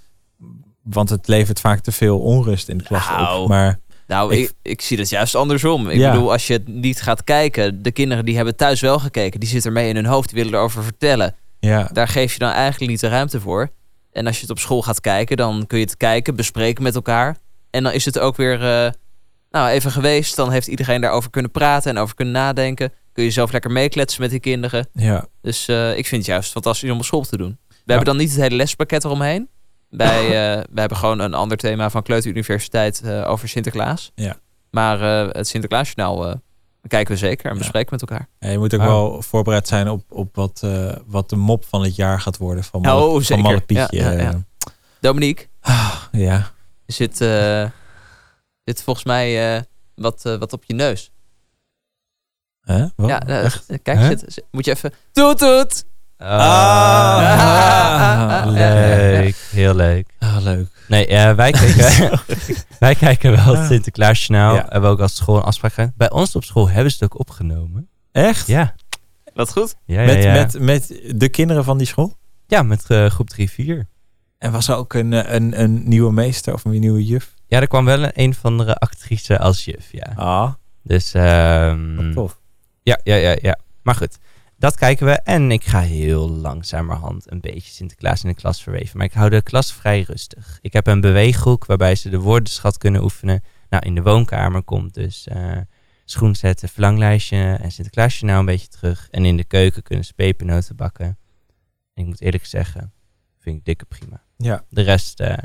[0.83, 3.43] want het levert vaak te veel onrust in de klas Nou.
[3.43, 3.49] op.
[3.49, 5.89] Maar Nou, Ik- ik, ik, zie het juist andersom.
[5.89, 6.13] Ik Ja.
[6.13, 9.49] bedoel, als je het niet gaat kijken, de kinderen die hebben thuis wel gekeken, die
[9.49, 11.35] zitten ermee in hun hoofd, die willen erover vertellen.
[11.59, 13.69] ja, Daar geef je dan eigenlijk niet de ruimte voor.
[14.13, 16.95] En als je het op school gaat kijken, dan kun je het kijken, bespreken met
[16.95, 17.37] elkaar.
[17.71, 18.91] En dan is het ook weer eh,
[19.57, 20.37] nou, even geweest.
[20.37, 22.93] Dan heeft iedereen daarover kunnen praten en over kunnen nadenken.
[23.13, 24.89] Kun je zelf lekker meekletsen met die kinderen.
[24.93, 27.59] ja, Dus eh, ik vind het juist fantastisch om op school te doen.
[27.69, 29.49] We hebben dan niet het hele lespakket eromheen.
[29.89, 34.13] Wij, eh, wij hebben gewoon een ander thema van Kleuter Universiteit eh, over Sinterklaas.
[34.15, 34.37] Ja.
[34.71, 36.35] Maar eh, het Sinterklaasjournaal eh,
[36.89, 37.59] kijken we zeker en Ja.
[37.59, 38.29] bespreken met elkaar.
[38.39, 41.83] En je moet ook wel voorbereid zijn op, op wat, eh, wat de mop van
[41.83, 43.41] het jaar gaat worden van Oh, Malle, van.
[43.41, 43.87] Malle Pietje.
[43.97, 44.43] Ja, ja, ja.
[45.01, 46.51] Dominique, ah, ja.
[46.87, 47.65] Zit, eh,
[48.67, 49.63] zit volgens mij eh,
[49.95, 51.11] wat, eh, wat op je neus.
[52.61, 52.87] Hè?
[52.97, 53.09] Wat?
[53.09, 53.65] ja, eh, Echt?
[53.71, 54.93] eh, kijk, zit, moet je even...
[55.13, 55.85] Toet, toet!
[56.19, 57.19] Ah,
[58.43, 58.53] Ah.
[58.53, 60.09] leuk, heel leuk.
[60.19, 60.69] Ah, leuk.
[60.89, 62.21] Nee, eh, wij, kijken,
[62.79, 63.67] wij kijken wel Ah.
[63.67, 64.55] Sinterklaasjournaal.
[64.55, 64.61] Ja.
[64.63, 65.93] Hebben we ook als school een afspraak gedaan.
[65.97, 67.89] Bij ons op school hebben ze het ook opgenomen.
[68.13, 68.47] Echt?
[68.47, 68.75] Ja,
[69.35, 69.75] Wat goed.
[69.85, 70.07] ja, ja.
[70.15, 70.33] Met, ja.
[70.33, 72.17] Met, met de kinderen van die school?
[72.47, 73.87] ja, met eh, groep 3, 4.
[74.39, 77.35] En was er ook een, eh, een, een nieuwe meester of een nieuwe juf?
[77.47, 80.13] Ja, er kwam wel een, een van de actrice als juf, ja.
[80.17, 82.41] Ah, Dus, ehm, wat tof.
[82.83, 83.59] ja, ja, ja, ja.
[83.83, 84.19] Maar goed,
[84.57, 85.13] dat kijken we.
[85.13, 88.97] En ik ga heel langzamerhand een beetje Sinterklaas in de klas verweven.
[88.97, 90.59] Maar ik hou de klas vrij rustig.
[90.61, 93.43] Ik heb een beweeghoek waarbij ze de woordenschat kunnen oefenen.
[93.69, 95.57] Nou, in de woonkamer komt dus eh,
[96.05, 99.09] schoen zetten, verlanglijstje en Sinterklaasje nou een beetje terug.
[99.11, 101.07] En in de keuken kunnen ze pepernoten bakken.
[101.95, 102.93] En ik moet eerlijk zeggen,
[103.39, 104.23] vind ik dikke prima.
[104.37, 104.65] Ja.
[104.69, 105.37] De rest eh,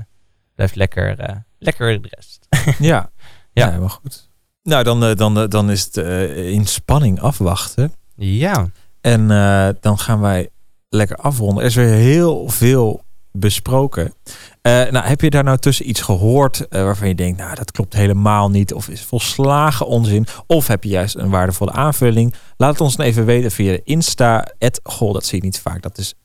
[0.55, 2.47] blijft lekker, eh, lekker de rest.
[2.79, 2.85] Ja.
[2.89, 3.09] Ja.
[3.51, 4.29] ja, helemaal goed.
[4.63, 7.93] Nou, dan, eh, dan, eh, dan is het eh, in spanning afwachten.
[8.15, 8.69] ja,
[9.01, 10.49] En eh, dan gaan wij
[10.89, 11.63] lekker afronden.
[11.63, 14.13] Er is weer heel veel besproken.
[14.61, 17.71] Eh, nou, heb je daar nou tussen iets gehoord eh, waarvan je denkt, nou, dat
[17.71, 22.33] klopt helemaal niet, of is volslagen onzin, of heb je juist een waardevolle aanvulling?
[22.57, 24.47] Laat het ons dan even weten via de Insta,
[24.83, 26.15] goh, dat zie je niet vaak, dat is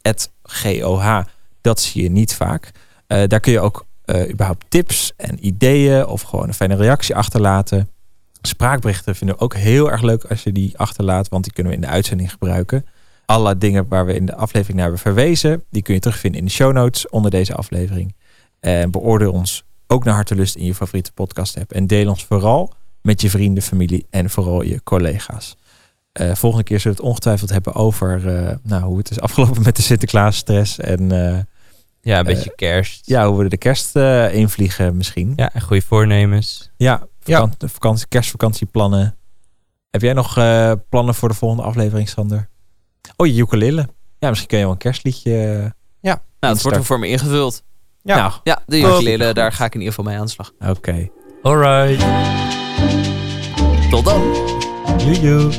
[0.42, 1.24] goh,
[1.60, 2.70] dat zie je niet vaak.
[3.06, 7.16] Eh, daar kun je ook eh, überhaupt tips en ideeën of gewoon een fijne reactie
[7.16, 7.88] achterlaten.
[8.42, 11.78] Spraakberichten vinden we ook heel erg leuk als je die achterlaat, want die kunnen we
[11.78, 12.86] in de uitzending gebruiken.
[13.24, 16.46] Alle dingen waar we in de aflevering naar hebben verwezen, die kun je terugvinden in
[16.46, 18.14] de show notes onder deze aflevering.
[18.60, 21.72] En beoordeel ons ook naar hartelust in je favoriete podcast app.
[21.72, 25.56] En deel ons vooral met je vrienden, familie en vooral je collega's.
[26.12, 29.62] Eh, volgende keer zullen we het ongetwijfeld hebben over eh, nou, hoe het is afgelopen
[29.68, 30.78] met de Sinterklaas stress.
[30.78, 31.10] En
[32.06, 33.06] ja, een Eh, beetje kerst.
[33.06, 35.32] ja, hoe we de kerst eh, invliegen misschien.
[35.36, 36.70] Ja, en goede voornemens.
[36.76, 39.16] Ja, vakan- de vakantie, kerstvakantieplannen.
[39.90, 42.48] Heb jij nog eh, plannen voor de volgende aflevering, Sander?
[43.16, 43.88] Oh, je ukulele.
[44.18, 45.32] Ja, misschien kun je wel een kerstliedje...
[46.02, 47.62] eh, Nou, het wordt er voor me ingevuld.
[48.02, 48.16] Ja.
[48.16, 50.52] Nou, Ja, de ukulele, daar ga ik in ieder geval mee aan de slag.
[50.68, 51.08] oké.
[51.42, 52.04] Alright.
[53.90, 54.22] Tot dan!
[54.98, 55.50] Joejoe.